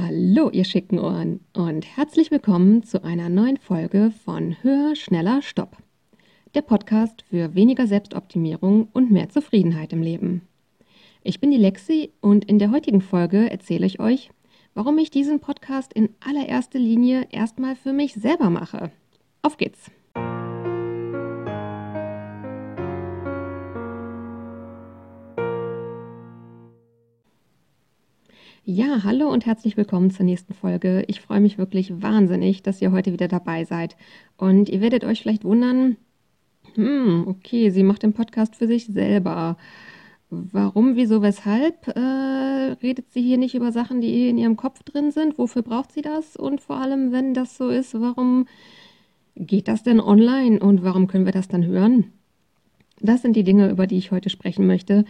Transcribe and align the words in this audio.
Hallo, 0.00 0.48
ihr 0.50 0.64
schicken 0.64 1.00
Ohren 1.00 1.40
und 1.54 1.84
herzlich 1.96 2.30
willkommen 2.30 2.84
zu 2.84 3.02
einer 3.02 3.28
neuen 3.28 3.56
Folge 3.56 4.12
von 4.24 4.56
Hör, 4.62 4.94
schneller, 4.94 5.42
Stopp. 5.42 5.76
Der 6.54 6.62
Podcast 6.62 7.24
für 7.28 7.56
weniger 7.56 7.88
Selbstoptimierung 7.88 8.86
und 8.92 9.10
mehr 9.10 9.28
Zufriedenheit 9.28 9.92
im 9.92 10.00
Leben. 10.00 10.42
Ich 11.24 11.40
bin 11.40 11.50
die 11.50 11.56
Lexi 11.56 12.12
und 12.20 12.44
in 12.44 12.60
der 12.60 12.70
heutigen 12.70 13.00
Folge 13.00 13.50
erzähle 13.50 13.86
ich 13.86 13.98
euch, 13.98 14.30
warum 14.72 14.98
ich 14.98 15.10
diesen 15.10 15.40
Podcast 15.40 15.92
in 15.92 16.10
allererster 16.20 16.78
Linie 16.78 17.26
erstmal 17.32 17.74
für 17.74 17.92
mich 17.92 18.14
selber 18.14 18.50
mache. 18.50 18.92
Auf 19.42 19.56
geht's! 19.56 19.90
Ja, 28.70 29.02
hallo 29.02 29.30
und 29.30 29.46
herzlich 29.46 29.78
willkommen 29.78 30.10
zur 30.10 30.26
nächsten 30.26 30.52
Folge. 30.52 31.02
Ich 31.06 31.22
freue 31.22 31.40
mich 31.40 31.56
wirklich 31.56 32.02
wahnsinnig, 32.02 32.62
dass 32.62 32.82
ihr 32.82 32.92
heute 32.92 33.14
wieder 33.14 33.26
dabei 33.26 33.64
seid. 33.64 33.96
Und 34.36 34.68
ihr 34.68 34.82
werdet 34.82 35.04
euch 35.04 35.22
vielleicht 35.22 35.44
wundern, 35.44 35.96
hm, 36.74 37.24
okay, 37.28 37.70
sie 37.70 37.82
macht 37.82 38.02
den 38.02 38.12
Podcast 38.12 38.56
für 38.56 38.66
sich 38.66 38.84
selber. 38.84 39.56
Warum, 40.28 40.96
wieso, 40.96 41.22
weshalb 41.22 41.88
äh, 41.96 42.76
redet 42.82 43.10
sie 43.10 43.22
hier 43.22 43.38
nicht 43.38 43.54
über 43.54 43.72
Sachen, 43.72 44.02
die 44.02 44.28
in 44.28 44.36
ihrem 44.36 44.58
Kopf 44.58 44.82
drin 44.82 45.12
sind? 45.12 45.38
Wofür 45.38 45.62
braucht 45.62 45.90
sie 45.90 46.02
das? 46.02 46.36
Und 46.36 46.60
vor 46.60 46.76
allem, 46.76 47.10
wenn 47.10 47.32
das 47.32 47.56
so 47.56 47.70
ist, 47.70 47.98
warum 47.98 48.48
geht 49.34 49.66
das 49.66 49.82
denn 49.82 49.98
online 49.98 50.60
und 50.60 50.84
warum 50.84 51.06
können 51.06 51.24
wir 51.24 51.32
das 51.32 51.48
dann 51.48 51.64
hören? 51.64 52.12
Das 53.00 53.22
sind 53.22 53.34
die 53.34 53.44
Dinge, 53.44 53.70
über 53.70 53.86
die 53.86 53.96
ich 53.96 54.10
heute 54.10 54.28
sprechen 54.28 54.66
möchte. 54.66 55.06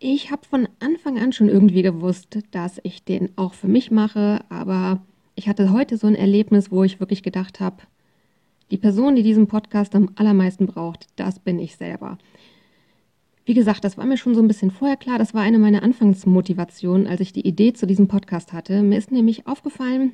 Ich 0.00 0.30
habe 0.30 0.46
von 0.46 0.68
Anfang 0.78 1.18
an 1.18 1.32
schon 1.32 1.48
irgendwie 1.48 1.82
gewusst, 1.82 2.38
dass 2.52 2.78
ich 2.84 3.02
den 3.02 3.36
auch 3.36 3.54
für 3.54 3.66
mich 3.66 3.90
mache, 3.90 4.44
aber 4.48 5.02
ich 5.34 5.48
hatte 5.48 5.72
heute 5.72 5.96
so 5.96 6.06
ein 6.06 6.14
Erlebnis, 6.14 6.70
wo 6.70 6.84
ich 6.84 7.00
wirklich 7.00 7.24
gedacht 7.24 7.58
habe, 7.58 7.78
die 8.70 8.78
Person, 8.78 9.16
die 9.16 9.24
diesen 9.24 9.48
Podcast 9.48 9.96
am 9.96 10.10
allermeisten 10.14 10.66
braucht, 10.66 11.08
das 11.16 11.40
bin 11.40 11.58
ich 11.58 11.74
selber. 11.74 12.16
Wie 13.44 13.54
gesagt, 13.54 13.82
das 13.82 13.98
war 13.98 14.04
mir 14.04 14.16
schon 14.16 14.36
so 14.36 14.40
ein 14.40 14.46
bisschen 14.46 14.70
vorher 14.70 14.96
klar. 14.96 15.18
Das 15.18 15.34
war 15.34 15.42
eine 15.42 15.58
meiner 15.58 15.82
Anfangsmotivationen, 15.82 17.08
als 17.08 17.20
ich 17.20 17.32
die 17.32 17.48
Idee 17.48 17.72
zu 17.72 17.84
diesem 17.84 18.06
Podcast 18.06 18.52
hatte. 18.52 18.82
Mir 18.82 18.98
ist 18.98 19.10
nämlich 19.10 19.48
aufgefallen, 19.48 20.12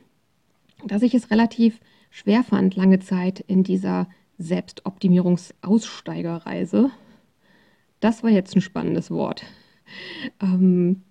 dass 0.87 1.03
ich 1.03 1.15
es 1.15 1.31
relativ 1.31 1.79
schwer 2.11 2.43
fand, 2.43 2.75
lange 2.75 3.01
Zeit 3.01 3.41
in 3.41 3.65
dieser 3.65 4.09
Selbstoptimierungsaussteigerreise. 4.39 6.91
Das 8.01 8.23
war 8.23 8.31
jetzt 8.31 8.57
ein 8.57 8.63
spannendes 8.63 9.11
Wort. 9.11 9.45
Ähm, 10.41 11.03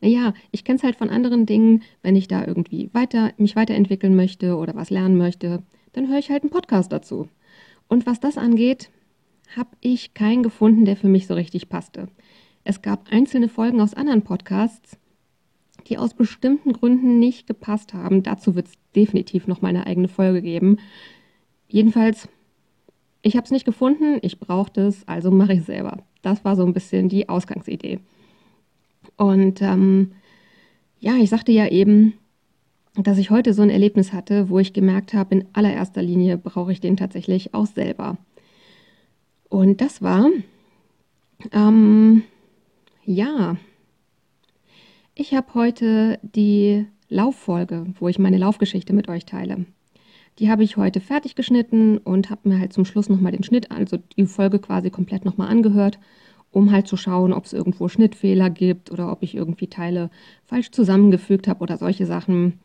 naja, 0.00 0.34
ich 0.50 0.64
kenne 0.64 0.76
es 0.76 0.82
halt 0.82 0.96
von 0.96 1.10
anderen 1.10 1.46
Dingen, 1.46 1.82
wenn 2.02 2.16
ich 2.16 2.28
da 2.28 2.46
irgendwie 2.46 2.90
weiter, 2.92 3.32
mich 3.38 3.56
weiterentwickeln 3.56 4.14
möchte 4.14 4.56
oder 4.56 4.74
was 4.74 4.90
lernen 4.90 5.16
möchte, 5.16 5.62
dann 5.92 6.08
höre 6.08 6.18
ich 6.18 6.30
halt 6.30 6.42
einen 6.42 6.50
Podcast 6.50 6.92
dazu. 6.92 7.28
Und 7.88 8.06
was 8.06 8.20
das 8.20 8.36
angeht, 8.38 8.90
habe 9.54 9.70
ich 9.80 10.14
keinen 10.14 10.42
gefunden, 10.42 10.84
der 10.84 10.96
für 10.96 11.08
mich 11.08 11.26
so 11.26 11.34
richtig 11.34 11.68
passte. 11.68 12.08
Es 12.64 12.82
gab 12.82 13.12
einzelne 13.12 13.48
Folgen 13.48 13.80
aus 13.80 13.94
anderen 13.94 14.22
Podcasts, 14.22 14.98
die 15.86 15.98
aus 15.98 16.14
bestimmten 16.14 16.72
Gründen 16.72 17.18
nicht 17.18 17.46
gepasst 17.46 17.94
haben. 17.94 18.22
Dazu 18.22 18.56
wird 18.56 18.66
es 18.66 18.74
definitiv 18.94 19.46
noch 19.46 19.62
meine 19.62 19.86
eigene 19.86 20.08
Folge 20.08 20.42
geben. 20.42 20.78
Jedenfalls, 21.68 22.28
ich 23.22 23.36
habe 23.36 23.44
es 23.44 23.52
nicht 23.52 23.64
gefunden, 23.64 24.18
ich 24.22 24.40
brauchte 24.40 24.82
es, 24.82 25.06
also 25.06 25.30
mache 25.30 25.52
ich 25.52 25.60
es 25.60 25.66
selber. 25.66 25.98
Das 26.26 26.44
war 26.44 26.56
so 26.56 26.66
ein 26.66 26.72
bisschen 26.72 27.08
die 27.08 27.28
Ausgangsidee. 27.28 28.00
Und 29.16 29.62
ähm, 29.62 30.10
ja, 30.98 31.14
ich 31.14 31.30
sagte 31.30 31.52
ja 31.52 31.68
eben, 31.68 32.14
dass 32.96 33.18
ich 33.18 33.30
heute 33.30 33.54
so 33.54 33.62
ein 33.62 33.70
Erlebnis 33.70 34.12
hatte, 34.12 34.48
wo 34.48 34.58
ich 34.58 34.72
gemerkt 34.72 35.14
habe, 35.14 35.36
in 35.36 35.44
allererster 35.52 36.02
Linie 36.02 36.36
brauche 36.36 36.72
ich 36.72 36.80
den 36.80 36.96
tatsächlich 36.96 37.54
auch 37.54 37.66
selber. 37.66 38.16
Und 39.48 39.80
das 39.80 40.02
war, 40.02 40.28
ähm, 41.52 42.24
ja, 43.04 43.56
ich 45.14 45.32
habe 45.32 45.54
heute 45.54 46.18
die 46.22 46.86
Lauffolge, 47.08 47.86
wo 48.00 48.08
ich 48.08 48.18
meine 48.18 48.38
Laufgeschichte 48.38 48.92
mit 48.92 49.08
euch 49.08 49.26
teile. 49.26 49.64
Die 50.38 50.50
habe 50.50 50.62
ich 50.64 50.76
heute 50.76 51.00
fertig 51.00 51.34
geschnitten 51.34 51.98
und 51.98 52.28
habe 52.30 52.48
mir 52.48 52.58
halt 52.58 52.72
zum 52.72 52.84
Schluss 52.84 53.08
nochmal 53.08 53.32
den 53.32 53.42
Schnitt, 53.42 53.70
also 53.70 53.96
die 53.96 54.26
Folge 54.26 54.58
quasi 54.58 54.90
komplett 54.90 55.24
nochmal 55.24 55.48
angehört, 55.48 55.98
um 56.50 56.70
halt 56.70 56.86
zu 56.86 56.96
schauen, 56.96 57.32
ob 57.32 57.46
es 57.46 57.52
irgendwo 57.54 57.88
Schnittfehler 57.88 58.50
gibt 58.50 58.90
oder 58.90 59.10
ob 59.10 59.22
ich 59.22 59.34
irgendwie 59.34 59.68
Teile 59.68 60.10
falsch 60.44 60.70
zusammengefügt 60.70 61.48
habe 61.48 61.60
oder 61.60 61.78
solche 61.78 62.06
Sachen. 62.06 62.60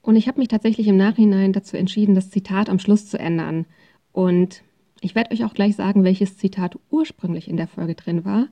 Und 0.00 0.16
ich 0.16 0.26
habe 0.26 0.38
mich 0.38 0.48
tatsächlich 0.48 0.86
im 0.88 0.96
Nachhinein 0.96 1.52
dazu 1.52 1.76
entschieden, 1.76 2.14
das 2.14 2.30
Zitat 2.30 2.70
am 2.70 2.78
Schluss 2.78 3.08
zu 3.08 3.18
ändern. 3.18 3.66
Und 4.12 4.62
ich 5.02 5.14
werde 5.14 5.32
euch 5.32 5.44
auch 5.44 5.52
gleich 5.52 5.76
sagen, 5.76 6.02
welches 6.02 6.38
Zitat 6.38 6.78
ursprünglich 6.90 7.48
in 7.48 7.58
der 7.58 7.68
Folge 7.68 7.94
drin 7.94 8.24
war. 8.24 8.48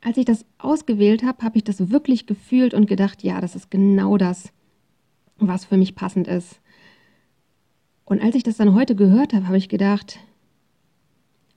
Als 0.00 0.16
ich 0.16 0.24
das 0.24 0.44
ausgewählt 0.58 1.22
habe, 1.22 1.44
habe 1.44 1.56
ich 1.56 1.64
das 1.64 1.90
wirklich 1.90 2.26
gefühlt 2.26 2.74
und 2.74 2.86
gedacht, 2.86 3.22
ja, 3.22 3.40
das 3.40 3.54
ist 3.54 3.70
genau 3.70 4.16
das, 4.16 4.52
was 5.38 5.64
für 5.64 5.76
mich 5.76 5.94
passend 5.94 6.28
ist. 6.28 6.60
Und 8.04 8.22
als 8.22 8.34
ich 8.34 8.42
das 8.42 8.56
dann 8.56 8.74
heute 8.74 8.96
gehört 8.96 9.34
habe, 9.34 9.46
habe 9.46 9.58
ich 9.58 9.68
gedacht, 9.68 10.18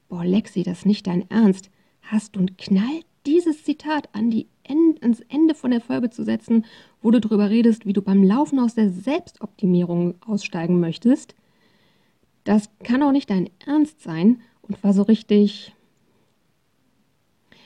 boah, 0.09 0.25
Lexi, 0.25 0.63
das 0.63 0.79
ist 0.79 0.85
nicht 0.85 1.07
dein 1.07 1.29
Ernst. 1.29 1.71
Hast 2.01 2.35
du 2.35 2.41
ein 2.41 2.57
Knall, 2.57 3.01
dieses 3.25 3.63
Zitat 3.63 4.09
an 4.13 4.29
die 4.29 4.47
End 4.63 5.01
ans 5.01 5.21
Ende 5.29 5.55
von 5.55 5.71
der 5.71 5.81
Folge 5.81 6.09
zu 6.09 6.23
setzen, 6.23 6.65
wo 7.01 7.11
du 7.11 7.19
darüber 7.19 7.49
redest, 7.49 7.85
wie 7.85 7.93
du 7.93 8.01
beim 8.01 8.23
Laufen 8.23 8.59
aus 8.59 8.75
der 8.75 8.89
Selbstoptimierung 8.89 10.15
aussteigen 10.25 10.79
möchtest? 10.79 11.35
Das 12.43 12.69
kann 12.83 13.03
auch 13.03 13.11
nicht 13.11 13.29
dein 13.29 13.49
Ernst 13.65 14.01
sein 14.01 14.41
und 14.61 14.83
war 14.83 14.93
so 14.93 15.03
richtig. 15.03 15.73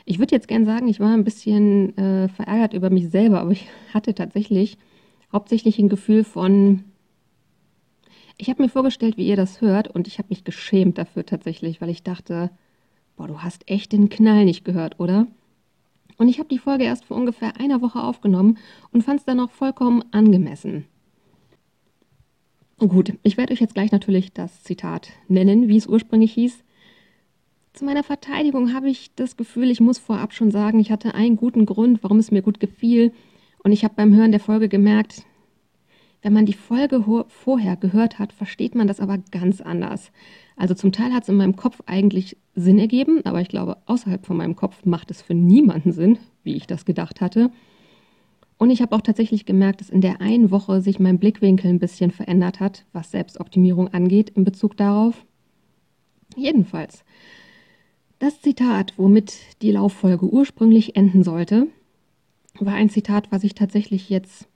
Ich 0.05 0.19
würde 0.19 0.35
jetzt 0.35 0.47
gern 0.47 0.65
sagen, 0.65 0.87
ich 0.87 0.99
war 0.99 1.13
ein 1.13 1.23
bisschen 1.23 1.97
äh, 1.97 2.27
verärgert 2.29 2.73
über 2.73 2.91
mich 2.91 3.09
selber, 3.09 3.39
aber 3.39 3.51
ich 3.51 3.67
hatte 3.93 4.13
tatsächlich 4.13 4.77
hauptsächlich 5.31 5.79
ein 5.79 5.89
Gefühl 5.89 6.23
von, 6.23 6.83
ich 8.37 8.49
habe 8.49 8.63
mir 8.63 8.69
vorgestellt, 8.69 9.17
wie 9.17 9.27
ihr 9.27 9.35
das 9.35 9.61
hört 9.61 9.87
und 9.87 10.07
ich 10.07 10.17
habe 10.17 10.29
mich 10.29 10.43
geschämt 10.43 10.97
dafür 10.97 11.25
tatsächlich, 11.25 11.81
weil 11.81 11.89
ich 11.89 12.03
dachte, 12.03 12.51
boah, 13.15 13.27
du 13.27 13.41
hast 13.41 13.69
echt 13.69 13.91
den 13.91 14.09
Knall 14.09 14.45
nicht 14.45 14.65
gehört, 14.65 14.99
oder? 14.99 15.27
Und 16.17 16.27
ich 16.27 16.39
habe 16.39 16.49
die 16.49 16.59
Folge 16.59 16.85
erst 16.85 17.05
vor 17.05 17.17
ungefähr 17.17 17.59
einer 17.59 17.81
Woche 17.81 18.01
aufgenommen 18.01 18.57
und 18.91 19.03
fand 19.03 19.19
es 19.19 19.25
dann 19.25 19.39
auch 19.39 19.51
vollkommen 19.51 20.03
angemessen. 20.11 20.85
Gut, 22.77 23.13
ich 23.23 23.37
werde 23.37 23.53
euch 23.53 23.61
jetzt 23.61 23.73
gleich 23.73 23.91
natürlich 23.91 24.33
das 24.33 24.63
Zitat 24.63 25.09
nennen, 25.29 25.69
wie 25.69 25.77
es 25.77 25.87
ursprünglich 25.87 26.33
hieß. 26.33 26.63
Zu 27.71 27.85
meiner 27.85 28.03
Verteidigung 28.03 28.73
habe 28.73 28.89
ich 28.89 29.13
das 29.15 29.37
Gefühl, 29.37 29.71
ich 29.71 29.79
muss 29.79 29.97
vorab 29.97 30.33
schon 30.33 30.51
sagen, 30.51 30.79
ich 30.79 30.91
hatte 30.91 31.15
einen 31.15 31.37
guten 31.37 31.65
Grund, 31.65 32.03
warum 32.03 32.19
es 32.19 32.31
mir 32.31 32.41
gut 32.41 32.59
gefiel 32.59 33.13
und 33.65 33.71
ich 33.71 33.83
habe 33.83 33.95
beim 33.95 34.13
Hören 34.13 34.29
der 34.29 34.39
Folge 34.39 34.69
gemerkt, 34.69 35.23
wenn 36.21 36.33
man 36.33 36.45
die 36.45 36.53
Folge 36.53 37.03
vorher 37.27 37.75
gehört 37.75 38.19
hat, 38.19 38.31
versteht 38.31 38.75
man 38.75 38.87
das 38.87 38.99
aber 38.99 39.17
ganz 39.31 39.59
anders. 39.59 40.11
Also 40.55 40.75
zum 40.75 40.91
Teil 40.91 41.11
hat 41.11 41.23
es 41.23 41.29
in 41.29 41.37
meinem 41.37 41.55
Kopf 41.55 41.81
eigentlich 41.87 42.37
Sinn 42.53 42.77
ergeben, 42.77 43.25
aber 43.25 43.41
ich 43.41 43.47
glaube, 43.47 43.77
außerhalb 43.87 44.23
von 44.23 44.37
meinem 44.37 44.55
Kopf 44.55 44.85
macht 44.85 45.09
es 45.09 45.23
für 45.23 45.33
niemanden 45.33 45.93
Sinn, 45.93 46.19
wie 46.43 46.53
ich 46.53 46.67
das 46.67 46.85
gedacht 46.85 47.21
hatte. 47.21 47.49
Und 48.59 48.69
ich 48.69 48.83
habe 48.83 48.95
auch 48.95 49.01
tatsächlich 49.01 49.47
gemerkt, 49.47 49.81
dass 49.81 49.89
in 49.89 50.01
der 50.01 50.21
einen 50.21 50.51
Woche 50.51 50.79
sich 50.79 50.99
mein 50.99 51.17
Blickwinkel 51.17 51.71
ein 51.71 51.79
bisschen 51.79 52.11
verändert 52.11 52.59
hat, 52.59 52.85
was 52.93 53.09
Selbstoptimierung 53.09 53.87
angeht, 53.87 54.29
in 54.29 54.43
Bezug 54.43 54.77
darauf. 54.77 55.25
Jedenfalls, 56.35 57.03
das 58.19 58.41
Zitat, 58.41 58.93
womit 58.97 59.33
die 59.63 59.71
Lauffolge 59.71 60.27
ursprünglich 60.27 60.95
enden 60.95 61.23
sollte, 61.23 61.67
war 62.59 62.73
ein 62.73 62.89
Zitat, 62.89 63.31
was 63.31 63.43
ich 63.43 63.55
tatsächlich 63.55 64.09
jetzt 64.09 64.47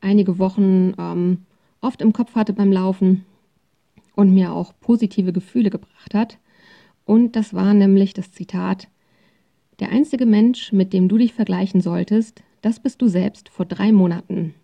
einige 0.00 0.38
Wochen 0.38 0.94
ähm, 0.98 1.46
oft 1.80 2.00
im 2.00 2.12
Kopf 2.12 2.34
hatte 2.34 2.52
beim 2.52 2.72
Laufen 2.72 3.24
und 4.14 4.32
mir 4.32 4.52
auch 4.52 4.72
positive 4.80 5.32
Gefühle 5.32 5.70
gebracht 5.70 6.14
hat. 6.14 6.38
Und 7.04 7.36
das 7.36 7.54
war 7.54 7.74
nämlich 7.74 8.14
das 8.14 8.32
Zitat, 8.32 8.88
der 9.80 9.90
einzige 9.90 10.26
Mensch, 10.26 10.72
mit 10.72 10.92
dem 10.92 11.08
du 11.08 11.18
dich 11.18 11.34
vergleichen 11.34 11.80
solltest, 11.80 12.42
das 12.60 12.78
bist 12.78 13.02
du 13.02 13.08
selbst 13.08 13.48
vor 13.48 13.66
drei 13.66 13.90
Monaten. 13.90 14.54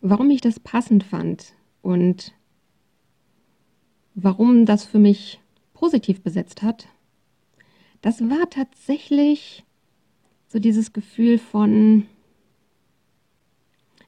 Warum 0.00 0.30
ich 0.30 0.40
das 0.40 0.60
passend 0.60 1.02
fand 1.02 1.54
und 1.82 2.32
warum 4.14 4.66
das 4.66 4.84
für 4.84 4.98
mich 4.98 5.40
positiv 5.74 6.22
besetzt 6.22 6.62
hat, 6.62 6.86
das 8.02 8.20
war 8.20 8.48
tatsächlich 8.48 9.65
so 10.48 10.58
dieses 10.58 10.92
Gefühl 10.92 11.38
von, 11.38 12.06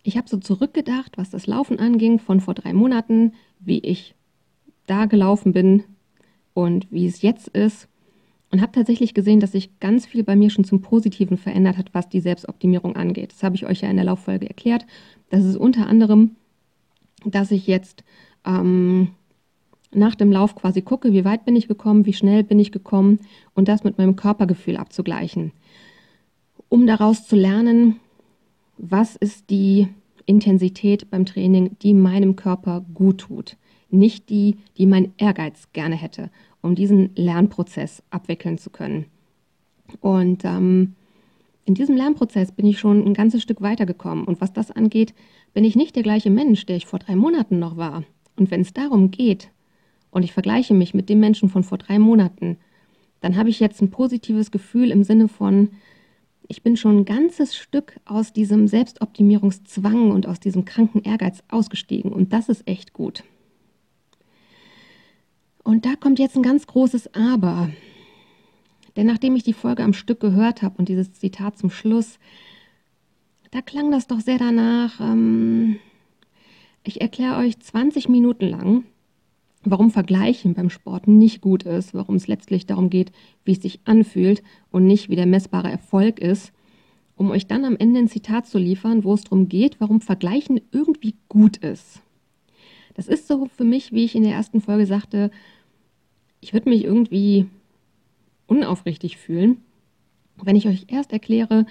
ich 0.03 0.17
habe 0.17 0.29
so 0.29 0.39
zurückgedacht, 0.39 1.19
was 1.19 1.31
das 1.31 1.47
Laufen 1.47 1.79
anging, 1.79 2.19
von 2.19 2.41
vor 2.41 2.55
drei 2.55 2.73
Monaten, 2.73 3.33
wie 3.61 3.81
ich 3.81 4.15
da 4.87 5.07
gelaufen 5.07 5.53
bin 5.53 5.85
und 6.55 6.91
wie 6.91 7.07
es 7.07 7.23
jetzt 7.23 7.49
ist. 7.49 7.89
und 8.51 8.63
habe 8.63 8.73
tatsächlich 8.73 9.13
gesehen, 9.13 9.41
dass 9.41 9.53
sich 9.53 9.79
ganz 9.79 10.07
viel 10.07 10.25
bei 10.25 10.35
mir 10.35 10.49
schon 10.49 10.65
zum 10.65 10.81
Positiven 10.81 11.37
verändert 11.37 11.77
hat, 11.77 11.93
was 11.93 12.09
die 12.09 12.21
Selbstoptimierung 12.21 12.97
angeht. 12.97 13.33
Das 13.33 13.43
habe 13.43 13.57
ich 13.57 13.67
euch 13.67 13.83
ja 13.83 13.91
in 13.91 13.97
der 13.97 14.07
Lauffolge 14.07 14.49
erklärt. 14.49 14.87
Das 15.29 15.45
ist 15.45 15.57
unter 15.57 15.87
anderem, 15.87 16.37
dass 17.27 17.51
ich 17.51 17.67
jetzt 17.67 18.05
ähm, 18.47 19.11
nach 19.93 20.15
dem 20.15 20.33
Lauf 20.33 20.55
quasi 20.55 20.83
gucke, 20.83 21.13
wie 21.13 21.25
weit 21.25 21.45
bin 21.45 21.57
ich 21.57 21.69
gekommen, 21.69 22.07
wie 22.07 22.13
schnell 22.13 22.43
bin 22.43 22.59
ich 22.59 22.73
gekommen 22.73 23.21
und 23.55 23.69
das 23.69 23.85
mit 23.85 23.99
meinem 23.99 24.17
Körpergefühl 24.17 24.77
abzugleichen, 24.77 25.53
um 26.69 26.87
daraus 26.87 27.27
zu 27.27 27.37
lernen, 27.37 28.01
was 28.77 29.17
ist 29.17 29.51
die 29.51 29.89
Intensität 30.27 31.11
beim 31.11 31.25
Training, 31.25 31.77
die 31.83 31.95
meinem 31.95 32.37
Körper 32.37 32.85
gut 32.95 33.19
tut, 33.19 33.57
nicht 33.91 34.29
die, 34.29 34.57
die 34.77 34.87
mein 34.87 35.13
Ehrgeiz 35.17 35.69
gerne 35.73 35.97
hätte, 35.97 36.31
um 36.61 36.75
diesen 36.75 37.11
Lernprozess 37.17 38.03
abwickeln 38.11 38.59
zu 38.59 38.71
können. 38.71 39.07
Und 40.01 40.45
ähm, 40.45 40.95
in 41.65 41.75
diesem 41.75 41.97
Lernprozess 41.97 42.53
bin 42.53 42.67
ich 42.67 42.79
schon 42.79 43.05
ein 43.05 43.15
ganzes 43.15 43.43
Stück 43.43 43.61
weitergekommen. 43.63 44.25
Und 44.25 44.41
was 44.41 44.53
das 44.53 44.71
angeht, 44.71 45.15
bin 45.55 45.65
ich 45.65 45.77
nicht 45.77 45.97
der 45.97 46.03
gleiche 46.03 46.31
Mensch, 46.31 46.67
der 46.67 46.77
ich 46.77 46.87
vor 46.87 46.99
drei 46.99 47.17
Monaten 47.17 47.59
noch 47.59 47.77
war. 47.77 48.05
Und 48.37 48.51
wenn 48.51 48.61
es 48.61 48.73
darum 48.73 49.11
geht, 49.11 49.51
und 50.11 50.23
ich 50.23 50.33
vergleiche 50.33 50.75
mich 50.75 50.95
mit 50.95 51.09
dem 51.09 51.21
Menschen 51.21 51.49
von 51.49 51.63
vor 51.63 51.79
drei 51.79 51.99
Monaten, 51.99 52.57
dann 53.21 53.37
habe 53.37 53.51
ich 53.51 53.61
jetzt 53.61 53.83
ein 53.83 53.91
positives 53.91 54.51
Gefühl 54.51 54.91
im 54.91 55.05
Sinne 55.05 55.29
von, 55.29 55.71
ich 56.49 56.63
bin 56.63 56.79
schon 56.79 56.99
ein 56.99 57.05
ganzes 57.05 57.55
Stück 57.55 58.01
aus 58.07 58.33
diesem 58.33 58.69
Selbstoptimierungszwang 58.69 60.11
und 60.11 60.27
aus 60.27 60.41
diesem 60.41 60.65
kranken 60.65 61.03
Ehrgeiz 61.03 61.43
ausgestiegen. 61.49 62.11
Und 62.11 62.33
das 62.33 62.49
ist 62.49 62.67
echt 62.67 62.95
gut. 62.95 63.23
Und 65.63 65.85
da 65.85 65.95
kommt 65.95 66.19
jetzt 66.19 66.37
ein 66.37 66.43
ganz 66.43 66.67
großes 66.67 67.15
Aber. 67.15 67.71
Denn 68.97 69.07
nachdem 69.07 69.37
ich 69.37 69.43
die 69.43 69.53
Folge 69.53 69.85
am 69.85 69.93
Stück 69.93 70.21
gehört 70.21 70.63
habe 70.63 70.77
und 70.79 70.89
dieses 70.89 71.13
Zitat 71.13 71.59
zum 71.59 71.71
Schluss, 71.71 72.19
da 73.51 73.61
klang 73.61 73.91
das 73.91 74.07
doch 74.07 74.21
sehr 74.21 74.39
danach, 74.39 74.99
ähm, 75.01 75.79
ich 76.83 77.03
erkläre 77.03 77.37
euch 77.37 77.61
20 77.61 78.09
Minuten 78.09 78.47
lang, 78.47 78.85
warum 79.65 79.91
Vergleichen 79.91 80.55
beim 80.55 80.71
Sport 80.71 81.09
nicht 81.09 81.41
gut 81.41 81.65
ist, 81.65 81.95
warum 81.95 82.17
es 82.17 82.29
letztlich 82.29 82.67
darum 82.67 82.91
geht, 82.91 83.13
wie 83.45 83.53
es 83.53 83.63
sich 83.63 83.81
anfühlt 83.85 84.43
und 84.71 84.87
nicht 84.87 85.09
wie 85.09 85.17
der 85.17 85.27
messbare 85.27 85.71
Erfolg 85.71 86.19
ist, 86.19 86.53
um 87.17 87.31
euch 87.31 87.47
dann 87.47 87.65
am 87.65 87.77
Ende 87.77 88.01
ein 88.01 88.09
Zitat 88.09 88.47
zu 88.47 88.59
liefern, 88.59 89.05
wo 89.05 89.15
es 89.15 89.25
darum 89.25 89.49
geht, 89.49 89.81
warum 89.81 90.01
Vergleichen 90.01 90.61
irgendwie 90.71 91.17
gut 91.29 91.57
ist. 91.59 92.01
Das 92.95 93.09
ist 93.09 93.27
so 93.27 93.47
für 93.47 93.65
mich, 93.65 93.93
wie 93.93 94.05
ich 94.05 94.15
in 94.15 94.23
der 94.23 94.33
ersten 94.33 94.61
Folge 94.61 94.87
sagte, 94.87 95.31
ich 96.41 96.53
würde 96.53 96.69
mich 96.69 96.85
irgendwie 96.85 97.47
unaufrichtig 98.47 99.17
fühlen, 99.17 99.59
wenn 100.43 100.57
ich 100.57 100.69
euch 100.69 100.87
erst 100.89 101.13
erkläre, 101.13 101.67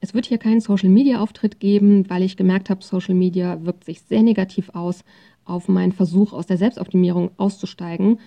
es 0.00 0.14
wird 0.14 0.26
hier 0.26 0.38
keinen 0.38 0.60
Social-Media-Auftritt 0.60 1.60
geben, 1.60 2.08
weil 2.08 2.22
ich 2.22 2.36
gemerkt 2.36 2.70
habe, 2.70 2.82
Social 2.82 3.14
Media 3.14 3.64
wirkt 3.64 3.84
sich 3.84 4.00
sehr 4.00 4.22
negativ 4.22 4.70
aus 4.70 5.04
auf 5.44 5.68
meinen 5.68 5.92
Versuch 5.92 6.32
aus 6.32 6.46
der 6.46 6.58
Selbstoptimierung 6.58 7.30
auszusteigen 7.36 8.18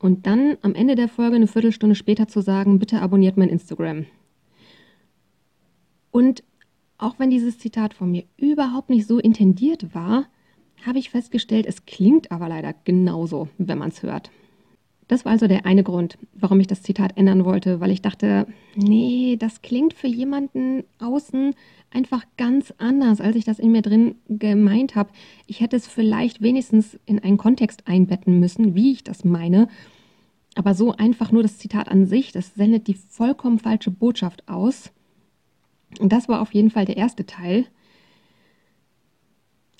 und 0.00 0.26
dann 0.26 0.56
am 0.62 0.74
Ende 0.74 0.94
der 0.94 1.08
Folge 1.08 1.36
eine 1.36 1.46
Viertelstunde 1.46 1.94
später 1.94 2.28
zu 2.28 2.40
sagen, 2.40 2.78
bitte 2.78 3.00
abonniert 3.00 3.36
mein 3.36 3.48
Instagram. 3.48 4.06
Und 6.10 6.42
auch 6.98 7.18
wenn 7.18 7.30
dieses 7.30 7.58
Zitat 7.58 7.94
von 7.94 8.10
mir 8.10 8.24
überhaupt 8.36 8.90
nicht 8.90 9.06
so 9.06 9.18
intendiert 9.18 9.94
war, 9.94 10.26
habe 10.84 10.98
ich 10.98 11.10
festgestellt, 11.10 11.66
es 11.66 11.86
klingt 11.86 12.30
aber 12.30 12.48
leider 12.48 12.74
genauso, 12.84 13.48
wenn 13.58 13.78
man 13.78 13.88
es 13.88 14.02
hört. 14.02 14.30
Das 15.08 15.24
war 15.24 15.32
also 15.32 15.48
der 15.48 15.64
eine 15.64 15.82
Grund, 15.82 16.18
warum 16.34 16.60
ich 16.60 16.66
das 16.66 16.82
Zitat 16.82 17.16
ändern 17.16 17.46
wollte, 17.46 17.80
weil 17.80 17.90
ich 17.90 18.02
dachte, 18.02 18.46
nee, 18.76 19.36
das 19.38 19.62
klingt 19.62 19.94
für 19.94 20.06
jemanden 20.06 20.84
außen 20.98 21.54
einfach 21.90 22.24
ganz 22.36 22.74
anders, 22.76 23.22
als 23.22 23.34
ich 23.34 23.46
das 23.46 23.58
in 23.58 23.72
mir 23.72 23.80
drin 23.80 24.16
gemeint 24.28 24.94
habe. 24.94 25.10
Ich 25.46 25.60
hätte 25.60 25.76
es 25.76 25.88
vielleicht 25.88 26.42
wenigstens 26.42 26.98
in 27.06 27.18
einen 27.18 27.38
Kontext 27.38 27.88
einbetten 27.88 28.38
müssen, 28.38 28.74
wie 28.74 28.92
ich 28.92 29.02
das 29.02 29.24
meine. 29.24 29.68
Aber 30.54 30.74
so 30.74 30.92
einfach 30.92 31.32
nur 31.32 31.42
das 31.42 31.56
Zitat 31.56 31.88
an 31.88 32.06
sich, 32.06 32.32
das 32.32 32.54
sendet 32.54 32.86
die 32.86 32.94
vollkommen 32.94 33.58
falsche 33.58 33.90
Botschaft 33.90 34.46
aus. 34.46 34.92
Und 36.00 36.12
das 36.12 36.28
war 36.28 36.42
auf 36.42 36.52
jeden 36.52 36.70
Fall 36.70 36.84
der 36.84 36.98
erste 36.98 37.24
Teil. 37.24 37.64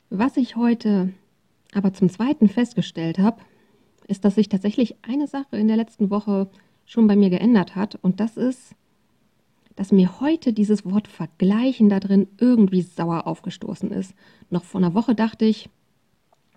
Was 0.09 0.39
ich 0.39 0.57
heute 0.57 1.13
aber 1.75 1.93
zum 1.93 2.09
zweiten 2.09 2.49
festgestellt 2.49 3.19
habe, 3.19 3.43
ist, 4.09 4.25
dass 4.25 4.35
sich 4.35 4.49
tatsächlich 4.49 4.97
eine 5.03 5.29
Sache 5.29 5.57
in 5.57 5.69
der 5.69 5.77
letzten 5.77 6.11
Woche 6.11 6.49
schon 6.87 7.07
bei 7.07 7.15
mir 7.15 7.31
geändert 7.31 7.77
hat. 7.77 7.97
Und 8.03 8.19
das 8.19 8.37
ist, 8.37 8.75
dass 9.77 9.93
mir 9.93 10.21
heute 10.21 10.53
dieses 10.53 10.85
Wort 10.85 11.07
vergleichen 11.07 11.89
da 11.89 12.01
drin 12.01 12.27
irgendwie 12.39 12.83
sauer 12.83 13.27
aufgestoßen 13.27 13.93
ist. 13.93 14.15
Noch 14.51 14.65
vor 14.65 14.81
einer 14.81 14.95
Woche 14.95 15.15
dachte 15.15 15.45
ich, 15.45 15.69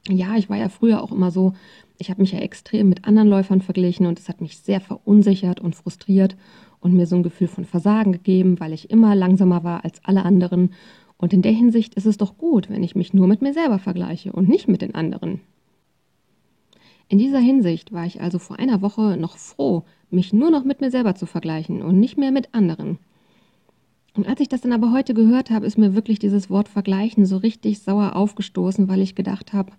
ja, 0.07 0.35
ich 0.35 0.49
war 0.49 0.57
ja 0.57 0.69
früher 0.69 1.03
auch 1.03 1.11
immer 1.11 1.29
so, 1.29 1.53
ich 1.99 2.09
habe 2.09 2.21
mich 2.21 2.31
ja 2.31 2.39
extrem 2.39 2.89
mit 2.89 3.05
anderen 3.05 3.27
Läufern 3.27 3.61
verglichen 3.61 4.07
und 4.07 4.17
es 4.17 4.27
hat 4.27 4.41
mich 4.41 4.57
sehr 4.57 4.81
verunsichert 4.81 5.59
und 5.59 5.75
frustriert 5.75 6.35
und 6.79 6.93
mir 6.93 7.05
so 7.05 7.15
ein 7.15 7.23
Gefühl 7.23 7.47
von 7.47 7.65
Versagen 7.65 8.11
gegeben, 8.11 8.59
weil 8.59 8.73
ich 8.73 8.89
immer 8.89 9.13
langsamer 9.13 9.63
war 9.63 9.83
als 9.83 10.03
alle 10.03 10.23
anderen. 10.23 10.73
Und 11.17 11.33
in 11.33 11.43
der 11.43 11.51
Hinsicht 11.51 11.93
ist 11.93 12.07
es 12.07 12.17
doch 12.17 12.37
gut, 12.37 12.71
wenn 12.71 12.81
ich 12.81 12.95
mich 12.95 13.13
nur 13.13 13.27
mit 13.27 13.43
mir 13.43 13.53
selber 13.53 13.77
vergleiche 13.77 14.31
und 14.31 14.49
nicht 14.49 14.67
mit 14.67 14.81
den 14.81 14.95
anderen. 14.95 15.41
In 17.11 17.17
dieser 17.17 17.39
Hinsicht 17.39 17.91
war 17.91 18.05
ich 18.05 18.21
also 18.21 18.39
vor 18.39 18.57
einer 18.57 18.81
Woche 18.81 19.17
noch 19.17 19.35
froh, 19.35 19.83
mich 20.11 20.31
nur 20.31 20.49
noch 20.49 20.63
mit 20.63 20.79
mir 20.79 20.91
selber 20.91 21.13
zu 21.13 21.25
vergleichen 21.25 21.81
und 21.81 21.99
nicht 21.99 22.17
mehr 22.17 22.31
mit 22.31 22.55
anderen. 22.55 22.99
Und 24.15 24.29
als 24.29 24.39
ich 24.39 24.47
das 24.47 24.61
dann 24.61 24.71
aber 24.71 24.93
heute 24.93 25.13
gehört 25.13 25.49
habe, 25.49 25.65
ist 25.65 25.77
mir 25.77 25.93
wirklich 25.93 26.19
dieses 26.19 26.49
Wort 26.49 26.69
vergleichen 26.69 27.25
so 27.25 27.35
richtig 27.35 27.79
sauer 27.79 28.15
aufgestoßen, 28.15 28.87
weil 28.87 29.01
ich 29.01 29.13
gedacht 29.13 29.51
habe, 29.51 29.73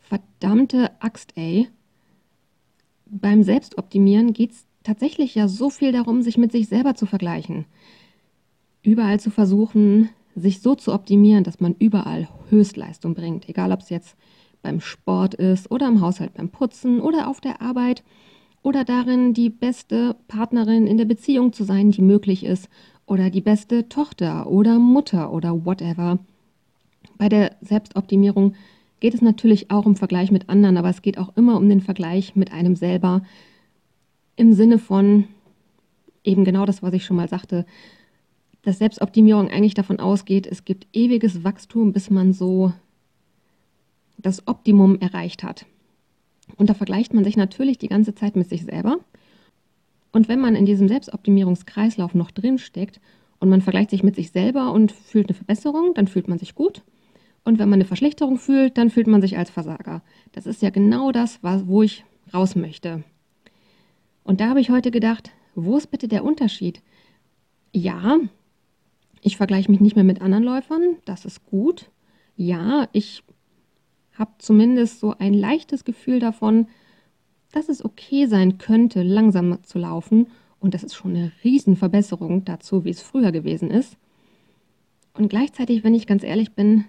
verdammte 0.00 0.90
Axt, 1.00 1.34
ey. 1.36 1.68
Beim 3.06 3.44
Selbstoptimieren 3.44 4.32
geht 4.32 4.50
es 4.50 4.66
tatsächlich 4.82 5.36
ja 5.36 5.46
so 5.46 5.70
viel 5.70 5.92
darum, 5.92 6.20
sich 6.22 6.36
mit 6.36 6.50
sich 6.50 6.66
selber 6.66 6.96
zu 6.96 7.06
vergleichen. 7.06 7.64
Überall 8.82 9.20
zu 9.20 9.30
versuchen, 9.30 10.08
sich 10.34 10.62
so 10.62 10.74
zu 10.74 10.92
optimieren, 10.92 11.44
dass 11.44 11.60
man 11.60 11.76
überall 11.78 12.28
Höchstleistung 12.48 13.14
bringt. 13.14 13.48
Egal, 13.48 13.70
ob 13.70 13.82
es 13.82 13.90
jetzt 13.90 14.16
beim 14.64 14.80
Sport 14.80 15.34
ist 15.34 15.70
oder 15.70 15.86
im 15.86 16.00
Haushalt 16.00 16.34
beim 16.34 16.48
Putzen 16.48 17.00
oder 17.00 17.28
auf 17.28 17.40
der 17.40 17.62
Arbeit 17.62 18.02
oder 18.62 18.84
darin, 18.84 19.34
die 19.34 19.50
beste 19.50 20.16
Partnerin 20.26 20.88
in 20.88 20.98
der 20.98 21.04
Beziehung 21.04 21.52
zu 21.52 21.62
sein, 21.62 21.92
die 21.92 22.02
möglich 22.02 22.44
ist 22.44 22.68
oder 23.06 23.30
die 23.30 23.42
beste 23.42 23.88
Tochter 23.88 24.48
oder 24.48 24.80
Mutter 24.80 25.32
oder 25.32 25.64
whatever. 25.64 26.18
Bei 27.18 27.28
der 27.28 27.54
Selbstoptimierung 27.60 28.54
geht 29.00 29.14
es 29.14 29.22
natürlich 29.22 29.70
auch 29.70 29.86
um 29.86 29.96
Vergleich 29.96 30.32
mit 30.32 30.48
anderen, 30.48 30.78
aber 30.78 30.88
es 30.88 31.02
geht 31.02 31.18
auch 31.18 31.36
immer 31.36 31.56
um 31.56 31.68
den 31.68 31.82
Vergleich 31.82 32.34
mit 32.34 32.52
einem 32.52 32.74
selber 32.74 33.22
im 34.36 34.52
Sinne 34.54 34.78
von 34.78 35.24
eben 36.24 36.44
genau 36.44 36.64
das, 36.64 36.82
was 36.82 36.94
ich 36.94 37.04
schon 37.04 37.16
mal 37.16 37.28
sagte, 37.28 37.66
dass 38.62 38.78
Selbstoptimierung 38.78 39.50
eigentlich 39.50 39.74
davon 39.74 40.00
ausgeht, 40.00 40.46
es 40.46 40.64
gibt 40.64 40.86
ewiges 40.94 41.44
Wachstum, 41.44 41.92
bis 41.92 42.08
man 42.08 42.32
so 42.32 42.72
das 44.24 44.48
Optimum 44.48 44.98
erreicht 45.00 45.44
hat. 45.44 45.66
Und 46.56 46.70
da 46.70 46.74
vergleicht 46.74 47.14
man 47.14 47.24
sich 47.24 47.36
natürlich 47.36 47.78
die 47.78 47.88
ganze 47.88 48.14
Zeit 48.14 48.36
mit 48.36 48.48
sich 48.48 48.64
selber. 48.64 48.98
Und 50.12 50.28
wenn 50.28 50.40
man 50.40 50.56
in 50.56 50.66
diesem 50.66 50.88
Selbstoptimierungskreislauf 50.88 52.14
noch 52.14 52.30
drin 52.30 52.58
steckt 52.58 53.00
und 53.38 53.50
man 53.50 53.60
vergleicht 53.60 53.90
sich 53.90 54.02
mit 54.02 54.16
sich 54.16 54.30
selber 54.30 54.72
und 54.72 54.92
fühlt 54.92 55.28
eine 55.28 55.34
Verbesserung, 55.34 55.92
dann 55.94 56.08
fühlt 56.08 56.28
man 56.28 56.38
sich 56.38 56.54
gut. 56.54 56.82
Und 57.44 57.58
wenn 57.58 57.68
man 57.68 57.78
eine 57.78 57.84
Verschlechterung 57.84 58.38
fühlt, 58.38 58.78
dann 58.78 58.88
fühlt 58.90 59.06
man 59.06 59.20
sich 59.20 59.36
als 59.36 59.50
Versager. 59.50 60.02
Das 60.32 60.46
ist 60.46 60.62
ja 60.62 60.70
genau 60.70 61.12
das, 61.12 61.40
wo 61.42 61.82
ich 61.82 62.04
raus 62.32 62.56
möchte. 62.56 63.04
Und 64.22 64.40
da 64.40 64.48
habe 64.48 64.60
ich 64.60 64.70
heute 64.70 64.90
gedacht, 64.90 65.32
wo 65.54 65.76
ist 65.76 65.90
bitte 65.90 66.08
der 66.08 66.24
Unterschied? 66.24 66.80
Ja, 67.72 68.18
ich 69.20 69.36
vergleiche 69.36 69.70
mich 69.70 69.80
nicht 69.80 69.96
mehr 69.96 70.04
mit 70.04 70.22
anderen 70.22 70.44
Läufern, 70.44 70.96
das 71.04 71.26
ist 71.26 71.44
gut. 71.44 71.90
Ja, 72.36 72.88
ich 72.92 73.22
habe 74.18 74.32
zumindest 74.38 75.00
so 75.00 75.14
ein 75.18 75.34
leichtes 75.34 75.84
Gefühl 75.84 76.20
davon, 76.20 76.68
dass 77.52 77.68
es 77.68 77.84
okay 77.84 78.26
sein 78.26 78.58
könnte, 78.58 79.02
langsam 79.02 79.62
zu 79.62 79.78
laufen. 79.78 80.28
Und 80.60 80.74
das 80.74 80.82
ist 80.82 80.94
schon 80.94 81.14
eine 81.14 81.32
Riesenverbesserung 81.42 82.44
dazu, 82.44 82.84
wie 82.84 82.90
es 82.90 83.02
früher 83.02 83.32
gewesen 83.32 83.70
ist. 83.70 83.96
Und 85.14 85.28
gleichzeitig, 85.28 85.84
wenn 85.84 85.94
ich 85.94 86.06
ganz 86.06 86.24
ehrlich 86.24 86.52
bin, 86.52 86.84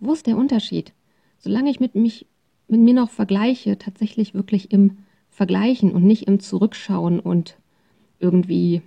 wo 0.00 0.12
ist 0.12 0.26
der 0.26 0.36
Unterschied? 0.36 0.92
Solange 1.38 1.70
ich 1.70 1.80
mit, 1.80 1.94
mich, 1.94 2.26
mit 2.66 2.80
mir 2.80 2.94
noch 2.94 3.10
vergleiche, 3.10 3.78
tatsächlich 3.78 4.34
wirklich 4.34 4.72
im 4.72 4.98
Vergleichen 5.30 5.92
und 5.92 6.04
nicht 6.04 6.26
im 6.26 6.40
Zurückschauen 6.40 7.20
und 7.20 7.56
irgendwie 8.18 8.82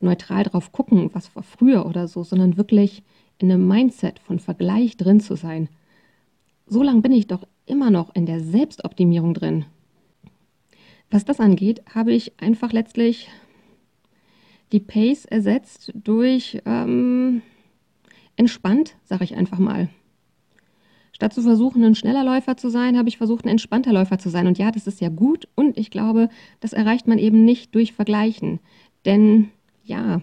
neutral 0.00 0.44
drauf 0.44 0.70
gucken, 0.70 1.10
was 1.12 1.34
war 1.34 1.42
früher 1.42 1.86
oder 1.86 2.06
so, 2.06 2.22
sondern 2.22 2.56
wirklich 2.56 3.02
in 3.38 3.50
einem 3.50 3.66
Mindset 3.66 4.20
von 4.20 4.38
Vergleich 4.38 4.96
drin 4.96 5.20
zu 5.20 5.34
sein 5.34 5.68
so 6.66 6.82
lange 6.82 7.00
bin 7.00 7.12
ich 7.12 7.26
doch 7.26 7.46
immer 7.64 7.90
noch 7.90 8.14
in 8.14 8.26
der 8.26 8.40
Selbstoptimierung 8.40 9.34
drin. 9.34 9.64
Was 11.10 11.24
das 11.24 11.40
angeht, 11.40 11.82
habe 11.94 12.12
ich 12.12 12.40
einfach 12.40 12.72
letztlich 12.72 13.28
die 14.72 14.80
Pace 14.80 15.24
ersetzt 15.24 15.92
durch 15.94 16.60
ähm, 16.66 17.42
entspannt, 18.34 18.96
sage 19.04 19.24
ich 19.24 19.36
einfach 19.36 19.58
mal. 19.58 19.88
Statt 21.12 21.32
zu 21.32 21.42
versuchen, 21.42 21.82
ein 21.84 21.94
schneller 21.94 22.24
Läufer 22.24 22.56
zu 22.56 22.68
sein, 22.68 22.98
habe 22.98 23.08
ich 23.08 23.16
versucht, 23.16 23.44
ein 23.44 23.50
entspannter 23.50 23.92
Läufer 23.92 24.18
zu 24.18 24.28
sein. 24.28 24.46
Und 24.46 24.58
ja, 24.58 24.70
das 24.70 24.86
ist 24.86 25.00
ja 25.00 25.08
gut. 25.08 25.48
Und 25.54 25.78
ich 25.78 25.90
glaube, 25.90 26.28
das 26.60 26.72
erreicht 26.72 27.06
man 27.06 27.18
eben 27.18 27.44
nicht 27.44 27.74
durch 27.74 27.92
Vergleichen. 27.92 28.58
Denn 29.06 29.48
ja, 29.84 30.20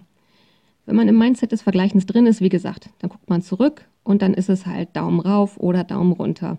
wenn 0.85 0.95
man 0.95 1.07
im 1.07 1.17
Mindset 1.17 1.51
des 1.51 1.61
Vergleichens 1.61 2.05
drin 2.05 2.27
ist, 2.27 2.41
wie 2.41 2.49
gesagt, 2.49 2.89
dann 2.99 3.09
guckt 3.09 3.29
man 3.29 3.41
zurück 3.41 3.87
und 4.03 4.21
dann 4.21 4.33
ist 4.33 4.49
es 4.49 4.65
halt 4.65 4.95
Daumen 4.95 5.19
rauf 5.19 5.57
oder 5.57 5.83
Daumen 5.83 6.11
runter. 6.11 6.57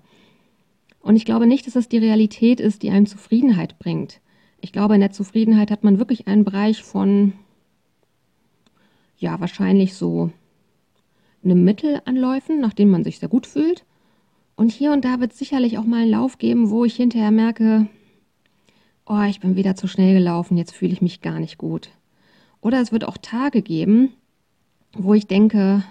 Und 1.01 1.17
ich 1.17 1.25
glaube 1.25 1.47
nicht, 1.47 1.67
dass 1.67 1.75
das 1.75 1.89
die 1.89 1.99
Realität 1.99 2.61
ist, 2.61 2.83
die 2.83 2.91
einem 2.91 3.07
Zufriedenheit 3.07 3.79
bringt. 3.79 4.21
Ich 4.61 4.73
glaube, 4.73 4.95
in 4.95 5.01
der 5.01 5.13
Zufriedenheit 5.13 5.71
hat 5.71 5.85
man 5.85 5.99
wirklich 5.99 6.27
einen 6.27 6.45
Bereich 6.45 6.83
von, 6.83 7.35
ja, 9.19 9.39
wahrscheinlich 9.41 9.95
so 9.95 10.31
einem 11.45 11.63
Mittel 11.65 12.01
anläufen, 12.07 12.61
nachdem 12.61 12.89
man 12.91 13.05
sich 13.05 13.19
sehr 13.19 13.29
gut 13.29 13.47
fühlt. 13.47 13.85
Und 14.57 14.73
hier 14.73 14.93
und 14.93 15.05
da 15.05 15.21
wird 15.21 15.33
es 15.33 15.39
sicherlich 15.39 15.77
auch 15.77 15.85
mal 15.85 16.03
einen 16.03 16.11
Lauf 16.11 16.39
geben, 16.39 16.71
wo 16.71 16.85
ich 16.85 16.97
hinterher 16.97 17.31
merke, 17.31 17.87
oh, 19.07 19.23
ich 19.29 19.41
bin 19.41 19.57
wieder 19.57 19.77
zu 19.77 19.87
schnell 19.87 20.15
gelaufen, 20.15 20.57
jetzt 20.57 20.73
fühle 20.73 20.93
ich 20.93 21.03
mich 21.03 21.21
gar 21.21 21.41
nicht 21.41 21.59
gut. 21.59 21.91
Oder 22.61 22.81
es 22.81 22.93
wird 22.93 23.05
auch 23.05 23.19
Tage 23.19 23.61
geben, 23.61 24.13
wo 24.95 25.13
ich 25.13 25.27
denke, 25.27 25.85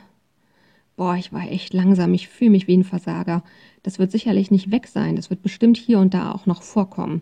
boah, 0.95 1.15
ich 1.15 1.33
war 1.33 1.49
echt 1.49 1.73
langsam, 1.73 2.13
ich 2.13 2.27
fühle 2.27 2.51
mich 2.51 2.67
wie 2.67 2.77
ein 2.77 2.83
Versager. 2.83 3.43
Das 3.81 3.99
wird 3.99 4.11
sicherlich 4.11 4.51
nicht 4.51 4.71
weg 4.71 4.87
sein, 4.87 5.15
das 5.15 5.29
wird 5.29 5.41
bestimmt 5.41 5.77
hier 5.77 5.99
und 5.99 6.13
da 6.13 6.31
auch 6.31 6.45
noch 6.45 6.61
vorkommen. 6.61 7.21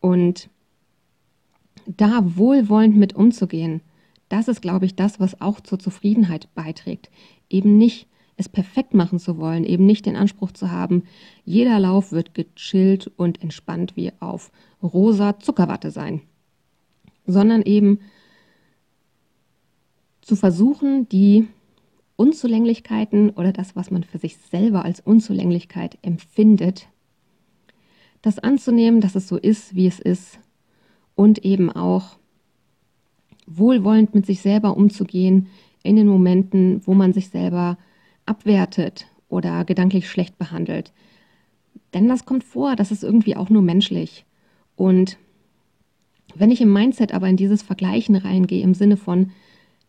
Und 0.00 0.48
da 1.86 2.22
wohlwollend 2.36 2.96
mit 2.96 3.14
umzugehen, 3.14 3.80
das 4.28 4.48
ist, 4.48 4.62
glaube 4.62 4.86
ich, 4.86 4.96
das, 4.96 5.20
was 5.20 5.40
auch 5.40 5.60
zur 5.60 5.78
Zufriedenheit 5.78 6.48
beiträgt. 6.54 7.10
Eben 7.50 7.76
nicht 7.76 8.08
es 8.36 8.48
perfekt 8.48 8.94
machen 8.94 9.18
zu 9.18 9.36
wollen, 9.38 9.64
eben 9.64 9.84
nicht 9.84 10.06
den 10.06 10.16
Anspruch 10.16 10.52
zu 10.52 10.70
haben, 10.70 11.04
jeder 11.44 11.78
Lauf 11.78 12.12
wird 12.12 12.34
gechillt 12.34 13.10
und 13.16 13.42
entspannt 13.42 13.94
wie 13.94 14.12
auf 14.20 14.50
rosa 14.82 15.38
Zuckerwatte 15.38 15.90
sein, 15.90 16.22
sondern 17.26 17.62
eben 17.62 18.00
zu 20.22 20.34
versuchen, 20.34 21.08
die 21.08 21.46
Unzulänglichkeiten 22.16 23.30
oder 23.30 23.52
das, 23.52 23.74
was 23.74 23.90
man 23.90 24.04
für 24.04 24.18
sich 24.18 24.36
selber 24.36 24.84
als 24.84 25.00
Unzulänglichkeit 25.00 25.98
empfindet, 26.02 26.88
das 28.20 28.38
anzunehmen, 28.38 29.00
dass 29.00 29.16
es 29.16 29.28
so 29.28 29.36
ist, 29.36 29.74
wie 29.74 29.86
es 29.86 29.98
ist 29.98 30.38
und 31.14 31.44
eben 31.44 31.70
auch 31.70 32.18
wohlwollend 33.46 34.14
mit 34.14 34.26
sich 34.26 34.40
selber 34.40 34.76
umzugehen 34.76 35.48
in 35.82 35.96
den 35.96 36.06
Momenten, 36.06 36.80
wo 36.86 36.94
man 36.94 37.12
sich 37.12 37.28
selber 37.28 37.76
abwertet 38.24 39.06
oder 39.28 39.64
gedanklich 39.64 40.08
schlecht 40.08 40.38
behandelt. 40.38 40.92
Denn 41.94 42.08
das 42.08 42.24
kommt 42.24 42.44
vor, 42.44 42.76
das 42.76 42.92
ist 42.92 43.02
irgendwie 43.02 43.36
auch 43.36 43.50
nur 43.50 43.62
menschlich. 43.62 44.24
Und 44.76 45.18
wenn 46.34 46.50
ich 46.50 46.60
im 46.60 46.72
Mindset 46.72 47.12
aber 47.12 47.28
in 47.28 47.36
dieses 47.36 47.62
Vergleichen 47.62 48.14
reingehe, 48.14 48.62
im 48.62 48.74
Sinne 48.74 48.96
von, 48.96 49.32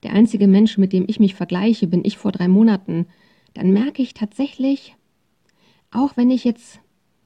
der 0.03 0.13
einzige 0.13 0.47
Mensch, 0.47 0.77
mit 0.77 0.93
dem 0.93 1.05
ich 1.07 1.19
mich 1.19 1.35
vergleiche, 1.35 1.87
bin 1.87 2.03
ich 2.03 2.17
vor 2.17 2.31
drei 2.31 2.47
Monaten, 2.47 3.07
dann 3.53 3.71
merke 3.71 4.01
ich 4.01 4.13
tatsächlich, 4.13 4.95
auch 5.91 6.17
wenn 6.17 6.31
ich 6.31 6.43
jetzt, 6.43 6.79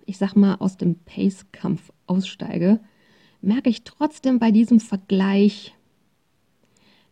ich 0.05 0.17
sag 0.17 0.35
mal, 0.35 0.55
aus 0.55 0.77
dem 0.77 0.95
Pace-Kampf 0.95 1.91
aussteige, 2.05 2.79
merke 3.41 3.69
ich 3.69 3.83
trotzdem 3.83 4.39
bei 4.39 4.51
diesem 4.51 4.79
Vergleich, 4.79 5.73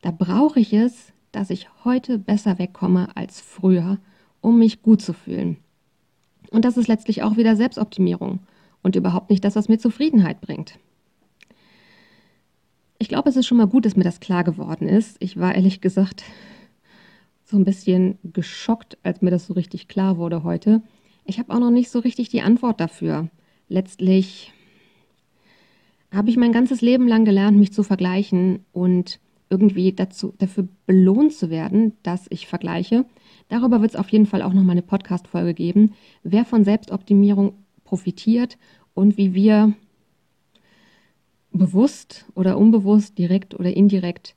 da 0.02 0.12
brauche 0.12 0.60
ich 0.60 0.74
es, 0.74 1.14
dass 1.32 1.50
ich 1.50 1.68
heute 1.84 2.18
besser 2.20 2.60
wegkomme 2.60 3.16
als 3.16 3.42
früher, 3.42 4.00
um 4.42 4.60
mich 4.60 4.82
gut 4.82 5.02
zu 5.02 5.14
fühlen. 5.14 5.58
Und 6.52 6.64
das 6.64 6.78
ist 6.78 6.88
letztlich 6.88 7.24
auch 7.24 7.38
wieder 7.38 7.56
Selbstoptimierung 7.56 8.40
und 8.84 8.96
überhaupt 8.96 9.30
nicht 9.30 9.44
das, 9.44 9.56
was 9.56 9.68
mir 9.68 9.80
Zufriedenheit 9.80 10.42
bringt. 10.42 10.78
Ich 13.06 13.10
glaube, 13.10 13.30
es 13.30 13.36
ist 13.36 13.46
schon 13.46 13.60
mal 13.60 13.68
gut, 13.68 13.86
dass 13.86 13.96
mir 13.96 14.04
das 14.04 14.20
klar 14.20 14.44
geworden 14.44 14.88
ist. 14.88 15.18
Ich 15.20 15.38
war 15.38 15.54
ehrlich 15.54 15.80
gesagt 15.80 16.24
so 17.44 17.56
ein 17.56 17.64
bisschen 17.64 18.18
geschockt, 18.24 18.98
als 19.04 19.22
mir 19.22 19.30
das 19.30 19.46
so 19.46 19.54
richtig 19.54 19.88
klar 19.88 20.18
wurde 20.18 20.44
heute. 20.44 20.82
Ich 21.24 21.38
habe 21.38 21.54
auch 21.54 21.60
noch 21.60 21.70
nicht 21.70 21.92
so 21.92 22.00
richtig 22.00 22.30
die 22.30 22.42
Antwort 22.42 22.80
dafür. 22.80 23.30
Letztlich 23.70 24.54
habe 26.12 26.32
ich 26.32 26.38
mein 26.38 26.52
ganzes 26.52 26.82
Leben 26.82 27.08
lang 27.08 27.26
gelernt, 27.26 27.60
mich 27.60 27.72
zu 27.72 27.84
vergleichen 27.84 28.66
und 28.72 29.20
irgendwie 29.52 29.94
dazu, 29.94 30.34
dafür 30.40 30.68
belohnt 30.88 31.34
zu 31.34 31.52
werden, 31.52 31.94
dass 32.02 32.26
ich 32.32 32.48
vergleiche. 32.48 33.06
Darüber 33.50 33.82
wird 33.82 33.92
es 33.92 34.00
auf 34.00 34.10
jeden 34.10 34.26
Fall 34.26 34.42
auch 34.42 34.54
noch 34.54 34.64
mal 34.64 34.72
eine 34.72 34.82
Podcast-Folge 34.82 35.54
geben, 35.54 35.94
wer 36.24 36.44
von 36.44 36.64
Selbstoptimierung 36.64 37.54
profitiert 37.84 38.58
und 38.96 39.16
wie 39.16 39.36
wir 39.36 39.76
bewusst 41.58 42.26
oder 42.36 42.58
unbewusst, 42.58 43.18
direkt 43.18 43.54
oder 43.54 43.76
indirekt 43.76 44.36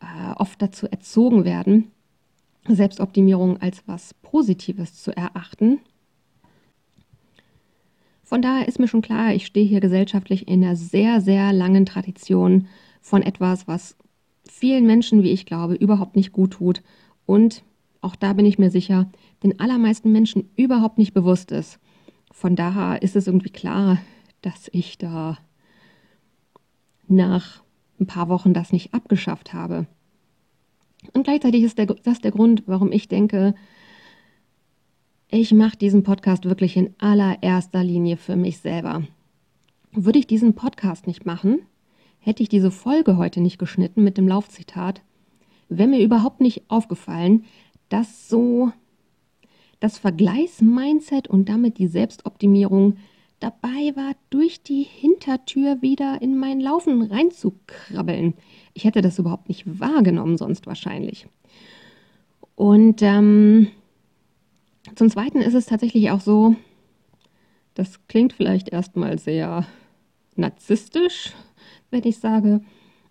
äh, 0.00 0.32
oft 0.36 0.60
dazu 0.60 0.86
erzogen 0.86 1.44
werden, 1.44 1.90
Selbstoptimierung 2.68 3.60
als 3.60 3.82
was 3.86 4.14
Positives 4.14 5.02
zu 5.02 5.16
erachten. 5.16 5.80
Von 8.22 8.40
daher 8.40 8.66
ist 8.66 8.78
mir 8.78 8.88
schon 8.88 9.02
klar, 9.02 9.34
ich 9.34 9.46
stehe 9.46 9.66
hier 9.66 9.80
gesellschaftlich 9.80 10.48
in 10.48 10.64
einer 10.64 10.76
sehr, 10.76 11.20
sehr 11.20 11.52
langen 11.52 11.84
Tradition 11.84 12.68
von 13.00 13.22
etwas, 13.22 13.68
was 13.68 13.96
vielen 14.48 14.86
Menschen, 14.86 15.22
wie 15.22 15.30
ich 15.30 15.44
glaube, 15.44 15.74
überhaupt 15.74 16.16
nicht 16.16 16.32
gut 16.32 16.52
tut 16.52 16.82
und 17.26 17.62
auch 18.00 18.16
da 18.16 18.32
bin 18.32 18.46
ich 18.46 18.58
mir 18.58 18.70
sicher, 18.70 19.10
den 19.42 19.60
allermeisten 19.60 20.10
Menschen 20.10 20.50
überhaupt 20.56 20.98
nicht 20.98 21.14
bewusst 21.14 21.52
ist. 21.52 21.78
Von 22.32 22.56
daher 22.56 23.00
ist 23.02 23.14
es 23.14 23.28
irgendwie 23.28 23.50
klar, 23.50 23.98
dass 24.40 24.68
ich 24.72 24.98
da 24.98 25.38
nach 27.12 27.62
ein 28.00 28.06
paar 28.06 28.28
Wochen 28.28 28.54
das 28.54 28.72
nicht 28.72 28.94
abgeschafft 28.94 29.52
habe. 29.52 29.86
Und 31.12 31.24
gleichzeitig 31.24 31.62
ist 31.62 31.78
der, 31.78 31.86
das 31.86 32.20
der 32.20 32.30
Grund, 32.30 32.62
warum 32.66 32.92
ich 32.92 33.08
denke, 33.08 33.54
ich 35.28 35.52
mache 35.52 35.76
diesen 35.76 36.02
Podcast 36.02 36.44
wirklich 36.44 36.76
in 36.76 36.94
allererster 36.98 37.82
Linie 37.82 38.16
für 38.16 38.36
mich 38.36 38.58
selber. 38.58 39.02
Würde 39.92 40.18
ich 40.18 40.26
diesen 40.26 40.54
Podcast 40.54 41.06
nicht 41.06 41.26
machen, 41.26 41.60
hätte 42.18 42.42
ich 42.42 42.48
diese 42.48 42.70
Folge 42.70 43.16
heute 43.16 43.40
nicht 43.40 43.58
geschnitten 43.58 44.04
mit 44.04 44.18
dem 44.18 44.28
Laufzitat, 44.28 45.02
wäre 45.68 45.88
mir 45.88 46.02
überhaupt 46.02 46.40
nicht 46.40 46.62
aufgefallen, 46.68 47.44
dass 47.88 48.28
so 48.28 48.72
das 49.80 49.98
Vergleichsmindset 49.98 51.28
und 51.28 51.48
damit 51.48 51.78
die 51.78 51.88
Selbstoptimierung 51.88 52.96
dabei 53.42 53.92
war, 53.94 54.14
durch 54.30 54.62
die 54.62 54.82
Hintertür 54.82 55.82
wieder 55.82 56.22
in 56.22 56.38
mein 56.38 56.60
Laufen 56.60 57.02
reinzukrabbeln. 57.02 58.34
Ich 58.74 58.84
hätte 58.84 59.02
das 59.02 59.18
überhaupt 59.18 59.48
nicht 59.48 59.80
wahrgenommen, 59.80 60.38
sonst 60.38 60.66
wahrscheinlich. 60.66 61.26
Und 62.54 63.02
ähm, 63.02 63.68
zum 64.94 65.10
Zweiten 65.10 65.38
ist 65.38 65.54
es 65.54 65.66
tatsächlich 65.66 66.10
auch 66.10 66.20
so, 66.20 66.56
das 67.74 68.06
klingt 68.06 68.32
vielleicht 68.32 68.68
erstmal 68.68 69.18
sehr 69.18 69.66
narzisstisch, 70.36 71.32
wenn 71.90 72.04
ich 72.04 72.18
sage, 72.18 72.60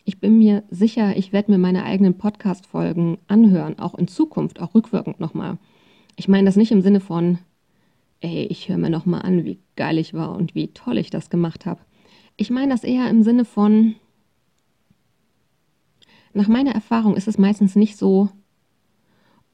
ich 0.06 0.20
bin 0.20 0.38
mir 0.38 0.64
sicher, 0.70 1.16
ich 1.16 1.32
werde 1.32 1.52
mir 1.52 1.58
meine 1.58 1.84
eigenen 1.84 2.18
Podcast-Folgen 2.18 3.18
anhören, 3.28 3.80
auch 3.80 3.96
in 3.96 4.08
Zukunft, 4.08 4.60
auch 4.60 4.74
rückwirkend 4.74 5.20
nochmal. 5.20 5.58
Ich 6.16 6.28
meine 6.28 6.46
das 6.46 6.56
nicht 6.56 6.72
im 6.72 6.82
Sinne 6.82 7.00
von, 7.00 7.40
ey, 8.22 8.46
ich 8.46 8.70
höre 8.70 8.78
mir 8.78 8.90
nochmal 8.90 9.24
an, 9.24 9.46
wie 9.46 9.60
geil 9.76 9.98
ich 9.98 10.14
war 10.14 10.36
und 10.36 10.56
wie 10.56 10.70
toll 10.70 10.98
ich 10.98 11.10
das 11.10 11.30
gemacht 11.30 11.66
habe. 11.66 11.82
Ich 12.38 12.50
meine 12.50 12.72
das 12.72 12.84
eher 12.84 13.10
im 13.10 13.24
Sinne 13.24 13.46
von, 13.46 13.96
nach 16.34 16.48
meiner 16.48 16.72
Erfahrung 16.72 17.16
ist 17.16 17.28
es 17.28 17.38
meistens 17.38 17.76
nicht 17.76 17.98
so, 17.98 18.30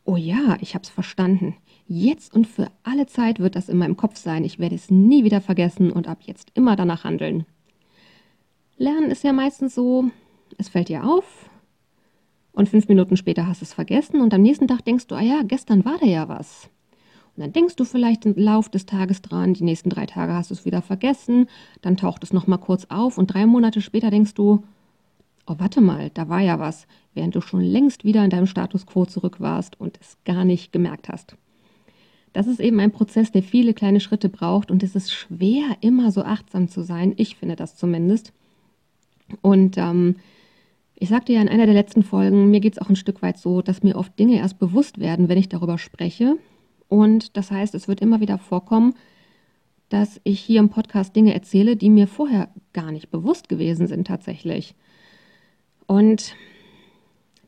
oh 0.03 0.15
ja, 0.15 0.57
ich 0.61 0.75
habe 0.75 0.83
es 0.83 0.89
verstanden. 0.89 1.55
Jetzt 1.87 2.33
und 2.33 2.47
für 2.47 2.69
alle 2.83 3.07
Zeit 3.07 3.39
wird 3.39 3.55
das 3.55 3.69
in 3.69 3.77
meinem 3.77 3.97
Kopf 3.97 4.17
sein. 4.17 4.43
Ich 4.43 4.59
werde 4.59 4.75
es 4.75 4.91
nie 4.91 5.23
wieder 5.23 5.41
vergessen 5.41 5.91
und 5.91 6.07
ab 6.07 6.19
jetzt 6.21 6.51
immer 6.53 6.75
danach 6.75 7.03
handeln. 7.03 7.45
Lernen 8.77 9.09
ist 9.09 9.23
ja 9.23 9.33
meistens 9.33 9.73
so, 9.73 10.11
es 10.57 10.69
fällt 10.69 10.89
dir 10.89 11.05
auf 11.05 11.49
und 12.51 12.69
fünf 12.69 12.87
Minuten 12.87 13.17
später 13.17 13.47
hast 13.47 13.61
du 13.61 13.65
es 13.65 13.73
vergessen 13.73 14.21
und 14.21 14.33
am 14.33 14.41
nächsten 14.41 14.67
Tag 14.67 14.83
denkst 14.85 15.07
du, 15.07 15.15
ah 15.15 15.21
ja, 15.21 15.41
gestern 15.43 15.83
war 15.85 15.97
da 15.99 16.05
ja 16.05 16.29
was. 16.29 16.69
Und 17.37 17.43
dann 17.43 17.53
denkst 17.53 17.75
du 17.75 17.85
vielleicht 17.85 18.25
im 18.25 18.33
Lauf 18.35 18.67
des 18.67 18.87
Tages 18.87 19.21
dran, 19.21 19.53
die 19.53 19.63
nächsten 19.63 19.89
drei 19.89 20.07
Tage 20.07 20.33
hast 20.33 20.49
du 20.49 20.55
es 20.55 20.65
wieder 20.65 20.81
vergessen, 20.81 21.47
dann 21.81 21.95
taucht 21.95 22.23
es 22.23 22.33
nochmal 22.33 22.57
kurz 22.57 22.85
auf 22.89 23.17
und 23.17 23.27
drei 23.27 23.45
Monate 23.45 23.79
später 23.79 24.09
denkst 24.09 24.33
du, 24.33 24.63
oh 25.45 25.55
warte 25.59 25.79
mal, 25.79 26.09
da 26.13 26.29
war 26.29 26.41
ja 26.41 26.59
was, 26.59 26.87
während 27.13 27.35
du 27.35 27.41
schon 27.41 27.61
längst 27.61 28.03
wieder 28.03 28.23
in 28.23 28.31
deinem 28.31 28.47
Status 28.47 28.85
quo 28.87 29.05
zurück 29.05 29.39
warst 29.39 29.79
und 29.79 29.99
es 30.01 30.17
gar 30.25 30.45
nicht 30.45 30.73
gemerkt 30.73 31.09
hast. 31.09 31.37
Das 32.33 32.47
ist 32.47 32.59
eben 32.59 32.79
ein 32.79 32.91
Prozess, 32.91 33.31
der 33.31 33.43
viele 33.43 33.73
kleine 33.73 33.99
Schritte 33.99 34.29
braucht 34.29 34.71
und 34.71 34.83
es 34.83 34.95
ist 34.95 35.13
schwer, 35.13 35.77
immer 35.81 36.11
so 36.11 36.23
achtsam 36.23 36.67
zu 36.67 36.81
sein, 36.81 37.13
ich 37.17 37.35
finde 37.35 37.55
das 37.55 37.75
zumindest, 37.75 38.33
Und 39.41 39.77
ähm, 39.77 40.15
ich 40.95 41.09
sagte 41.09 41.33
ja 41.33 41.41
in 41.41 41.49
einer 41.49 41.65
der 41.65 41.75
letzten 41.75 42.03
Folgen, 42.03 42.49
mir 42.49 42.59
geht 42.59 42.73
es 42.73 42.79
auch 42.79 42.89
ein 42.89 42.95
Stück 42.95 43.21
weit 43.21 43.37
so, 43.37 43.61
dass 43.61 43.83
mir 43.83 43.95
oft 43.95 44.17
Dinge 44.17 44.37
erst 44.37 44.59
bewusst 44.59 44.99
werden, 44.99 45.29
wenn 45.29 45.37
ich 45.37 45.49
darüber 45.49 45.77
spreche. 45.77 46.37
Und 46.87 47.35
das 47.37 47.51
heißt, 47.51 47.75
es 47.75 47.87
wird 47.87 48.01
immer 48.01 48.19
wieder 48.21 48.37
vorkommen, 48.37 48.93
dass 49.89 50.19
ich 50.23 50.39
hier 50.39 50.59
im 50.59 50.69
Podcast 50.69 51.15
Dinge 51.15 51.33
erzähle, 51.33 51.75
die 51.75 51.89
mir 51.89 52.07
vorher 52.07 52.49
gar 52.73 52.91
nicht 52.91 53.09
bewusst 53.09 53.49
gewesen 53.49 53.87
sind 53.87 54.07
tatsächlich. 54.07 54.75
Und 55.85 56.35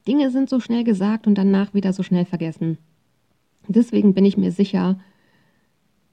Dinge 0.08 0.32
sind 0.32 0.50
so 0.50 0.60
schnell 0.60 0.84
gesagt 0.84 1.28
und 1.28 1.36
danach 1.38 1.74
wieder 1.74 1.94
so 1.94 2.04
schnell 2.04 2.26
vergessen. 2.26 2.78
Deswegen 3.68 4.14
bin 4.14 4.26
ich 4.26 4.38
mir 4.38 4.52
sicher, 4.52 5.00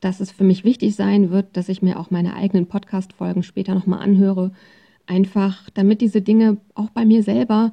dass 0.00 0.20
es 0.20 0.30
für 0.30 0.44
mich 0.44 0.64
wichtig 0.64 0.94
sein 0.94 1.30
wird, 1.30 1.56
dass 1.56 1.68
ich 1.68 1.80
mir 1.80 1.98
auch 1.98 2.10
meine 2.10 2.34
eigenen 2.34 2.66
Podcast-Folgen 2.66 3.42
später 3.42 3.74
nochmal 3.74 4.00
anhöre 4.00 4.52
Einfach 5.06 5.70
damit 5.70 6.00
diese 6.00 6.20
Dinge 6.20 6.58
auch 6.74 6.90
bei 6.90 7.04
mir 7.04 7.22
selber 7.22 7.72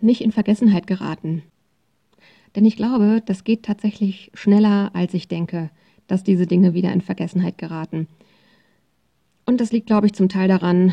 nicht 0.00 0.20
in 0.20 0.32
Vergessenheit 0.32 0.86
geraten. 0.86 1.42
Denn 2.58 2.66
ich 2.66 2.74
glaube, 2.74 3.22
das 3.24 3.44
geht 3.44 3.62
tatsächlich 3.62 4.32
schneller, 4.34 4.90
als 4.92 5.14
ich 5.14 5.28
denke, 5.28 5.70
dass 6.08 6.24
diese 6.24 6.48
Dinge 6.48 6.74
wieder 6.74 6.92
in 6.92 7.02
Vergessenheit 7.02 7.56
geraten. 7.56 8.08
Und 9.46 9.60
das 9.60 9.70
liegt, 9.70 9.86
glaube 9.86 10.08
ich, 10.08 10.12
zum 10.12 10.28
Teil 10.28 10.48
daran, 10.48 10.92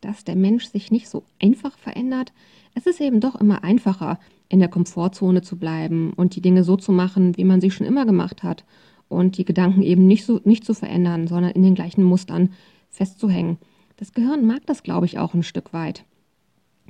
dass 0.00 0.22
der 0.22 0.36
Mensch 0.36 0.66
sich 0.66 0.92
nicht 0.92 1.08
so 1.08 1.24
einfach 1.42 1.76
verändert. 1.76 2.32
Es 2.76 2.86
ist 2.86 3.00
eben 3.00 3.18
doch 3.18 3.34
immer 3.34 3.64
einfacher, 3.64 4.20
in 4.48 4.60
der 4.60 4.68
Komfortzone 4.68 5.42
zu 5.42 5.56
bleiben 5.56 6.12
und 6.12 6.36
die 6.36 6.40
Dinge 6.40 6.62
so 6.62 6.76
zu 6.76 6.92
machen, 6.92 7.36
wie 7.36 7.42
man 7.42 7.60
sie 7.60 7.72
schon 7.72 7.88
immer 7.88 8.06
gemacht 8.06 8.44
hat 8.44 8.64
und 9.08 9.38
die 9.38 9.44
Gedanken 9.44 9.82
eben 9.82 10.06
nicht, 10.06 10.24
so, 10.24 10.40
nicht 10.44 10.64
zu 10.64 10.72
verändern, 10.72 11.26
sondern 11.26 11.50
in 11.50 11.64
den 11.64 11.74
gleichen 11.74 12.04
Mustern 12.04 12.50
festzuhängen. 12.90 13.58
Das 13.96 14.12
Gehirn 14.12 14.46
mag 14.46 14.64
das, 14.66 14.84
glaube 14.84 15.06
ich, 15.06 15.18
auch 15.18 15.34
ein 15.34 15.42
Stück 15.42 15.72
weit. 15.72 16.04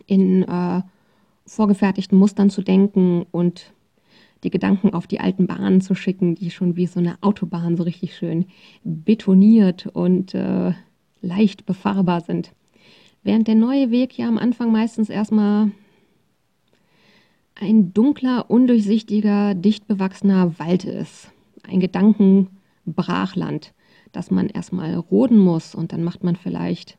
In 0.05 0.43
äh, 0.43 0.83
vorgefertigten 1.47 2.19
Mustern 2.19 2.51
zu 2.51 2.61
denken 2.61 3.25
und 3.31 3.73
die 4.43 4.51
Gedanken 4.51 4.93
auf 4.93 5.07
die 5.07 5.21
alten 5.21 5.47
Bahnen 5.47 5.81
zu 5.81 5.95
schicken, 5.95 6.35
die 6.35 6.51
schon 6.51 6.77
wie 6.77 6.87
so 6.87 7.01
eine 7.01 7.17
Autobahn 7.21 7.77
so 7.77 7.83
richtig 7.85 8.17
schön 8.17 8.47
betoniert 8.85 9.87
und 9.87 10.35
äh, 10.35 10.73
leicht 11.21 11.67
befahrbar 11.67 12.21
sind. 12.21 12.53
Während 13.23 13.47
der 13.47 13.55
neue 13.55 13.91
Weg 13.91 14.19
ja 14.19 14.27
am 14.29 14.39
Anfang 14.39 14.73
meistens 14.73 15.09
erstmal 15.09 15.71
ein 17.55 17.93
dunkler, 17.93 18.51
undurchsichtiger, 18.51 19.55
dicht 19.55 19.87
bewachsener 19.87 20.59
Wald 20.59 20.85
ist. 20.85 21.31
Ein 21.63 21.79
Gedankenbrachland, 21.79 23.73
das 24.11 24.33
man 24.33 24.49
erstmal 24.49 24.95
roden 24.97 25.39
muss 25.39 25.75
und 25.75 25.93
dann 25.93 26.03
macht 26.03 26.25
man 26.25 26.35
vielleicht 26.35 26.99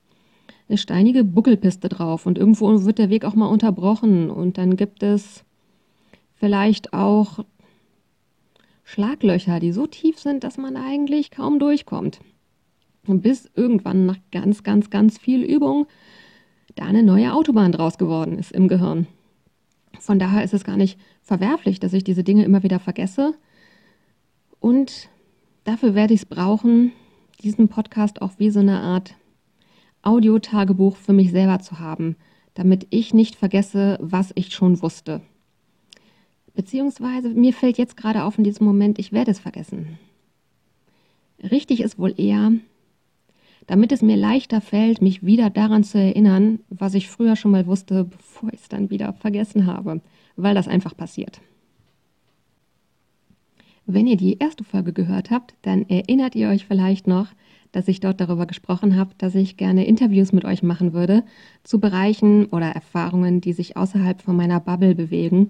eine 0.69 0.77
steinige 0.77 1.25
Buckelpiste 1.25 1.89
drauf 1.89 2.25
und 2.25 2.38
irgendwo 2.38 2.85
wird 2.85 2.97
der 2.97 3.09
Weg 3.09 3.25
auch 3.25 3.35
mal 3.35 3.47
unterbrochen 3.47 4.29
und 4.29 4.57
dann 4.57 4.77
gibt 4.77 5.03
es 5.03 5.43
vielleicht 6.43 6.91
auch 6.91 7.39
Schlaglöcher, 8.83 9.62
die 9.62 9.71
so 9.71 9.88
tief 9.88 10.19
sind, 10.19 10.43
dass 10.43 10.57
man 10.57 10.75
eigentlich 10.75 11.31
kaum 11.31 11.57
durchkommt. 11.57 12.19
Bis 13.07 13.50
irgendwann 13.55 14.05
nach 14.07 14.17
ganz, 14.33 14.62
ganz, 14.62 14.89
ganz 14.89 15.17
viel 15.17 15.41
Übung 15.41 15.88
da 16.75 16.83
eine 16.83 17.01
neue 17.01 17.31
Autobahn 17.31 17.71
draus 17.71 17.97
geworden 17.97 18.38
ist 18.38 18.51
im 18.51 18.67
Gehirn. 18.67 19.07
Von 20.01 20.19
daher 20.19 20.43
ist 20.43 20.53
es 20.53 20.65
gar 20.65 20.75
nicht 20.75 21.00
verwerflich, 21.21 21.79
dass 21.79 21.93
ich 21.93 22.03
diese 22.03 22.25
Dinge 22.25 22.43
immer 22.43 22.62
wieder 22.62 22.79
vergesse. 22.79 23.35
Und 24.59 25.07
dafür 25.63 25.95
werde 25.95 26.13
ich 26.13 26.23
es 26.23 26.25
brauchen, 26.25 26.91
diesen 27.41 27.69
Podcast 27.69 28.21
auch 28.21 28.33
wie 28.38 28.50
so 28.50 28.59
eine 28.59 28.81
Art 28.81 29.15
Audiotagebuch 30.01 30.97
für 30.97 31.13
mich 31.13 31.31
selber 31.31 31.59
zu 31.59 31.79
haben, 31.79 32.17
damit 32.53 32.85
ich 32.89 33.13
nicht 33.13 33.38
vergesse, 33.38 33.97
was 34.01 34.33
ich 34.35 34.53
schon 34.53 34.81
wusste. 34.81 35.21
Beziehungsweise 36.55 37.29
mir 37.29 37.53
fällt 37.53 37.77
jetzt 37.77 37.98
gerade 37.98 38.24
auf 38.24 38.38
in 38.38 38.43
diesem 38.43 38.65
Moment, 38.65 39.00
ich 39.00 39.12
werde 39.12 39.31
es 39.31 39.39
vergessen. 39.39 39.98
Richtig 41.42 41.81
ist 41.81 41.98
wohl 41.98 42.13
eher, 42.18 42.51
damit 43.68 43.92
es 43.92 44.01
mir 44.01 44.18
leichter 44.18 44.61
fällt, 44.61 45.01
mich 45.01 45.25
wieder 45.25 45.50
daran 45.50 45.83
zu 45.83 45.98
erinnern, 45.98 46.59
was 46.70 46.94
ich 46.94 47.09
früher 47.09 47.35
schon 47.35 47.51
mal 47.51 47.66
wusste, 47.66 48.05
bevor 48.05 48.53
ich 48.53 48.61
es 48.61 48.70
dann 48.70 48.89
wieder 48.89 49.13
vergessen 49.13 49.66
habe, 49.66 50.01
weil 50.35 50.55
das 50.55 50.68
einfach 50.68 50.96
passiert. 50.96 51.42
Wenn 53.85 54.07
ihr 54.07 54.16
die 54.16 54.37
erste 54.37 54.63
Folge 54.63 54.94
gehört 54.94 55.29
habt, 55.29 55.55
dann 55.61 55.87
erinnert 55.89 56.35
ihr 56.35 56.50
euch 56.50 56.66
vielleicht 56.66 57.07
noch, 57.07 57.27
dass 57.74 57.87
ich 57.87 58.00
dort 58.00 58.22
darüber 58.22 58.46
gesprochen 58.46 58.96
habe, 58.96 59.11
dass 59.18 59.35
ich 59.35 59.57
gerne 59.57 59.85
Interviews 59.85 60.31
mit 60.31 60.46
euch 60.46 60.63
machen 60.63 60.94
würde 60.94 61.24
zu 61.63 61.79
Bereichen 61.79 62.46
oder 62.46 62.68
Erfahrungen, 62.68 63.42
die 63.42 63.51
sich 63.51 63.75
außerhalb 63.75 64.22
von 64.22 64.35
meiner 64.37 64.59
Bubble 64.59 64.96
bewegen. 64.96 65.50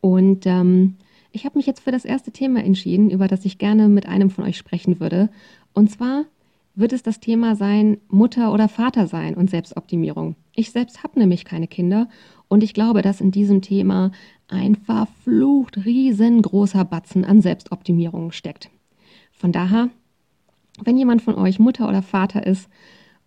Und 0.00 0.46
ähm, 0.46 0.96
ich 1.32 1.44
habe 1.44 1.58
mich 1.58 1.66
jetzt 1.66 1.80
für 1.80 1.92
das 1.92 2.04
erste 2.04 2.32
Thema 2.32 2.62
entschieden, 2.62 3.10
über 3.10 3.28
das 3.28 3.44
ich 3.44 3.58
gerne 3.58 3.88
mit 3.88 4.06
einem 4.06 4.30
von 4.30 4.44
euch 4.44 4.56
sprechen 4.56 5.00
würde. 5.00 5.30
Und 5.72 5.90
zwar 5.90 6.24
wird 6.74 6.92
es 6.92 7.02
das 7.02 7.20
Thema 7.20 7.56
sein, 7.56 7.98
Mutter 8.08 8.52
oder 8.52 8.68
Vater 8.68 9.06
sein 9.06 9.34
und 9.34 9.50
Selbstoptimierung. 9.50 10.36
Ich 10.54 10.70
selbst 10.70 11.02
habe 11.02 11.18
nämlich 11.18 11.44
keine 11.44 11.66
Kinder 11.66 12.08
und 12.48 12.62
ich 12.62 12.74
glaube, 12.74 13.02
dass 13.02 13.20
in 13.20 13.30
diesem 13.30 13.60
Thema 13.60 14.12
ein 14.48 14.74
verflucht 14.76 15.84
riesengroßer 15.84 16.84
Batzen 16.84 17.24
an 17.24 17.42
Selbstoptimierung 17.42 18.32
steckt. 18.32 18.70
Von 19.32 19.52
daher 19.52 19.90
wenn 20.82 20.96
jemand 20.96 21.22
von 21.22 21.34
euch 21.34 21.58
Mutter 21.58 21.88
oder 21.88 22.02
Vater 22.02 22.46
ist 22.46 22.68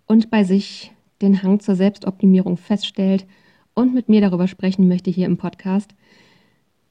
und 0.07 0.29
bei 0.29 0.43
sich 0.43 0.91
den 1.21 1.43
Hang 1.43 1.59
zur 1.59 1.75
Selbstoptimierung 1.75 2.57
feststellt 2.57 3.25
und 3.73 3.93
mit 3.93 4.09
mir 4.09 4.21
darüber 4.21 4.47
sprechen 4.47 4.87
möchte 4.87 5.11
hier 5.11 5.25
im 5.25 5.37
Podcast, 5.37 5.95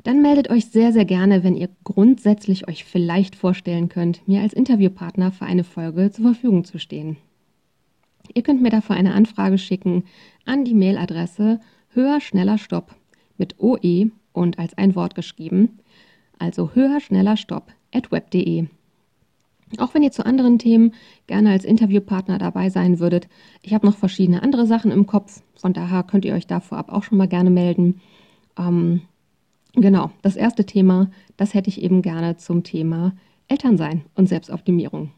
dann 0.02 0.22
meldet 0.22 0.50
euch 0.50 0.66
sehr, 0.66 0.92
sehr 0.92 1.04
gerne, 1.04 1.44
wenn 1.44 1.54
ihr 1.54 1.68
grundsätzlich 1.84 2.68
euch 2.68 2.84
vielleicht 2.84 3.36
vorstellen 3.36 3.88
könnt, 3.88 4.26
mir 4.26 4.40
als 4.40 4.52
Interviewpartner 4.52 5.30
für 5.30 5.46
eine 5.46 5.64
Folge 5.64 6.10
zur 6.10 6.24
Verfügung 6.24 6.64
zu 6.64 6.78
stehen. 6.78 7.16
Ihr 8.34 8.42
könnt 8.42 8.62
mir 8.62 8.70
dafür 8.70 8.96
eine 8.96 9.14
Anfrage 9.14 9.58
schicken 9.58 10.04
an 10.44 10.64
die 10.64 10.74
Mailadresse 10.74 11.60
höher, 11.90 12.20
schneller, 12.20 12.58
stopp 12.58 12.94
mit 13.36 13.60
OE 13.60 14.10
und 14.32 14.58
als 14.58 14.76
ein 14.76 14.94
Wort 14.94 15.14
geschrieben, 15.14 15.78
also 16.38 16.70
höher, 16.74 17.00
schneller, 17.00 17.36
stopp 17.36 17.72
at 17.92 18.10
web.de. 18.10 18.66
Auch 19.78 19.94
wenn 19.94 20.02
ihr 20.02 20.12
zu 20.12 20.26
anderen 20.26 20.58
Themen 20.58 20.92
gerne 21.26 21.50
als 21.50 21.64
Interviewpartner 21.64 22.38
dabei 22.38 22.68
sein 22.68 22.98
würdet. 22.98 23.28
Ich 23.62 23.72
habe 23.72 23.86
noch 23.86 23.96
verschiedene 23.96 24.42
andere 24.42 24.66
Sachen 24.66 24.90
im 24.90 25.06
Kopf, 25.06 25.42
von 25.54 25.72
daher 25.72 26.02
könnt 26.02 26.24
ihr 26.24 26.34
euch 26.34 26.46
da 26.46 26.60
vorab 26.60 26.92
auch 26.92 27.04
schon 27.04 27.18
mal 27.18 27.28
gerne 27.28 27.50
melden. 27.50 28.00
Ähm, 28.58 29.02
genau, 29.74 30.10
das 30.22 30.36
erste 30.36 30.64
Thema, 30.64 31.10
das 31.36 31.54
hätte 31.54 31.68
ich 31.68 31.82
eben 31.82 32.02
gerne 32.02 32.36
zum 32.36 32.62
Thema 32.62 33.14
Elternsein 33.48 34.02
und 34.14 34.28
Selbstoptimierung. 34.28 35.10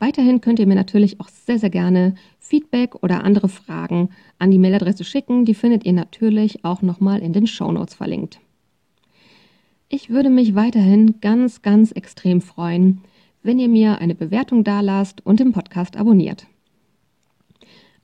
Weiterhin 0.00 0.40
könnt 0.40 0.60
ihr 0.60 0.66
mir 0.66 0.76
natürlich 0.76 1.20
auch 1.20 1.28
sehr, 1.28 1.58
sehr 1.58 1.70
gerne 1.70 2.14
Feedback 2.38 3.02
oder 3.02 3.24
andere 3.24 3.48
Fragen 3.48 4.10
an 4.38 4.50
die 4.50 4.58
Mailadresse 4.58 5.02
schicken. 5.02 5.44
Die 5.44 5.54
findet 5.54 5.84
ihr 5.84 5.92
natürlich 5.92 6.64
auch 6.64 6.82
nochmal 6.82 7.20
in 7.20 7.32
den 7.32 7.48
Show 7.48 7.72
Notes 7.72 7.94
verlinkt. 7.94 8.38
Ich 9.88 10.10
würde 10.10 10.30
mich 10.30 10.54
weiterhin 10.54 11.20
ganz, 11.20 11.62
ganz 11.62 11.92
extrem 11.92 12.40
freuen, 12.40 13.00
wenn 13.42 13.58
ihr 13.58 13.68
mir 13.68 13.98
eine 13.98 14.14
Bewertung 14.14 14.62
dalasst 14.62 15.24
und 15.24 15.40
den 15.40 15.52
Podcast 15.52 15.96
abonniert. 15.96 16.46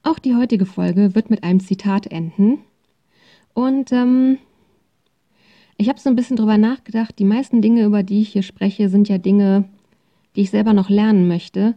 Auch 0.03 0.19
die 0.19 0.35
heutige 0.35 0.67
Folge 0.67 1.15
wird 1.15 1.31
mit 1.31 1.45
einem 1.45 1.61
Zitat 1.61 2.07
enden. 2.07 2.59
Und 3.53 3.93
ähm, 3.93 4.39
ich 5.77 5.89
habe 5.89 6.01
so 6.01 6.09
ein 6.09 6.17
bisschen 6.17 6.37
drüber 6.37 6.59
nachgedacht. 6.59 7.19
Die 7.19 7.25
meisten 7.25 7.63
Dinge, 7.63 7.85
über 7.85 8.03
die 8.03 8.23
ich 8.23 8.31
hier 8.31 8.43
spreche, 8.43 8.89
sind 8.89 9.09
ja 9.09 9.19
Dinge, 9.19 9.65
die 10.37 10.43
ich 10.43 10.51
selber 10.51 10.73
noch 10.73 10.89
lernen 10.89 11.29
möchte. 11.29 11.75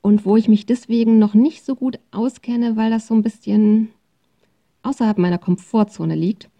Und 0.00 0.26
wo 0.26 0.36
ich 0.36 0.48
mich 0.48 0.66
deswegen 0.66 1.18
noch 1.18 1.34
nicht 1.34 1.64
so 1.64 1.76
gut 1.76 1.98
auskenne, 2.10 2.76
weil 2.76 2.90
das 2.90 3.06
so 3.06 3.14
ein 3.14 3.22
bisschen 3.22 3.88
außerhalb 4.82 5.16
meiner 5.18 5.38
Komfortzone 5.38 6.16
liegt. 6.16 6.50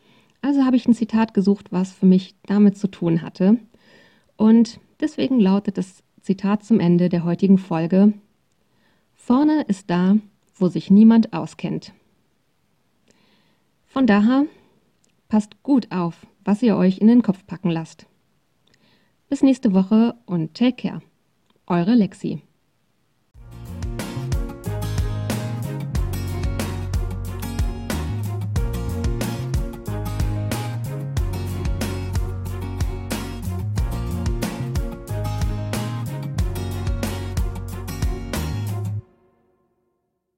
Also 0.42 0.64
habe 0.64 0.76
ich 0.76 0.87
ein 0.87 0.94
Zitat 0.94 1.35
gesucht, 1.35 1.72
was 1.72 1.92
für 1.92 2.06
mich 2.06 2.35
damit 2.46 2.76
zu 2.76 2.88
tun 2.88 3.22
hatte. 3.22 3.58
Und 4.37 4.78
deswegen 5.00 5.40
lautet 5.40 5.76
das 5.76 6.02
Zitat 6.20 6.64
zum 6.64 6.78
Ende 6.78 7.08
der 7.08 7.24
heutigen 7.24 7.58
Folge, 7.58 8.12
Vorne 9.24 9.62
ist 9.68 9.88
da, 9.88 10.16
wo 10.56 10.66
sich 10.66 10.90
niemand 10.90 11.32
auskennt. 11.32 11.92
Von 13.87 14.08
daher 14.08 14.46
passt 15.32 15.62
gut 15.62 15.90
auf, 15.90 16.26
was 16.44 16.62
ihr 16.62 16.76
euch 16.76 16.98
in 16.98 17.06
den 17.06 17.22
Kopf 17.22 17.46
packen 17.46 17.70
lasst. 17.70 18.04
Bis 19.30 19.42
nächste 19.42 19.72
Woche 19.72 20.14
und 20.26 20.52
take 20.52 20.76
care. 20.76 21.00
Eure 21.66 21.94
Lexi. 21.94 22.42